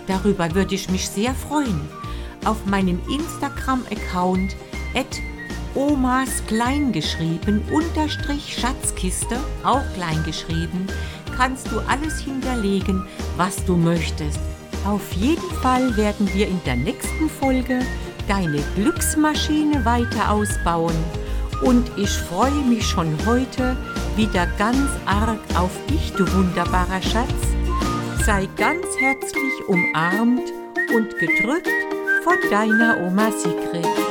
[0.07, 1.81] Darüber würde ich mich sehr freuen.
[2.45, 4.55] Auf meinem Instagram-Account
[5.77, 10.87] Omas kleingeschrieben unterstrich Schatzkiste, auch kleingeschrieben,
[11.37, 13.05] kannst du alles hinterlegen,
[13.35, 14.39] was du möchtest.
[14.85, 17.81] Auf jeden Fall werden wir in der nächsten Folge
[18.27, 20.95] deine Glücksmaschine weiter ausbauen
[21.61, 23.75] und ich freue mich schon heute
[24.15, 27.33] wieder ganz arg auf dich, du wunderbarer Schatz.
[28.25, 30.51] Sei ganz herzlich umarmt
[30.95, 31.69] und gedrückt
[32.23, 34.06] von deiner Oma Sigrid.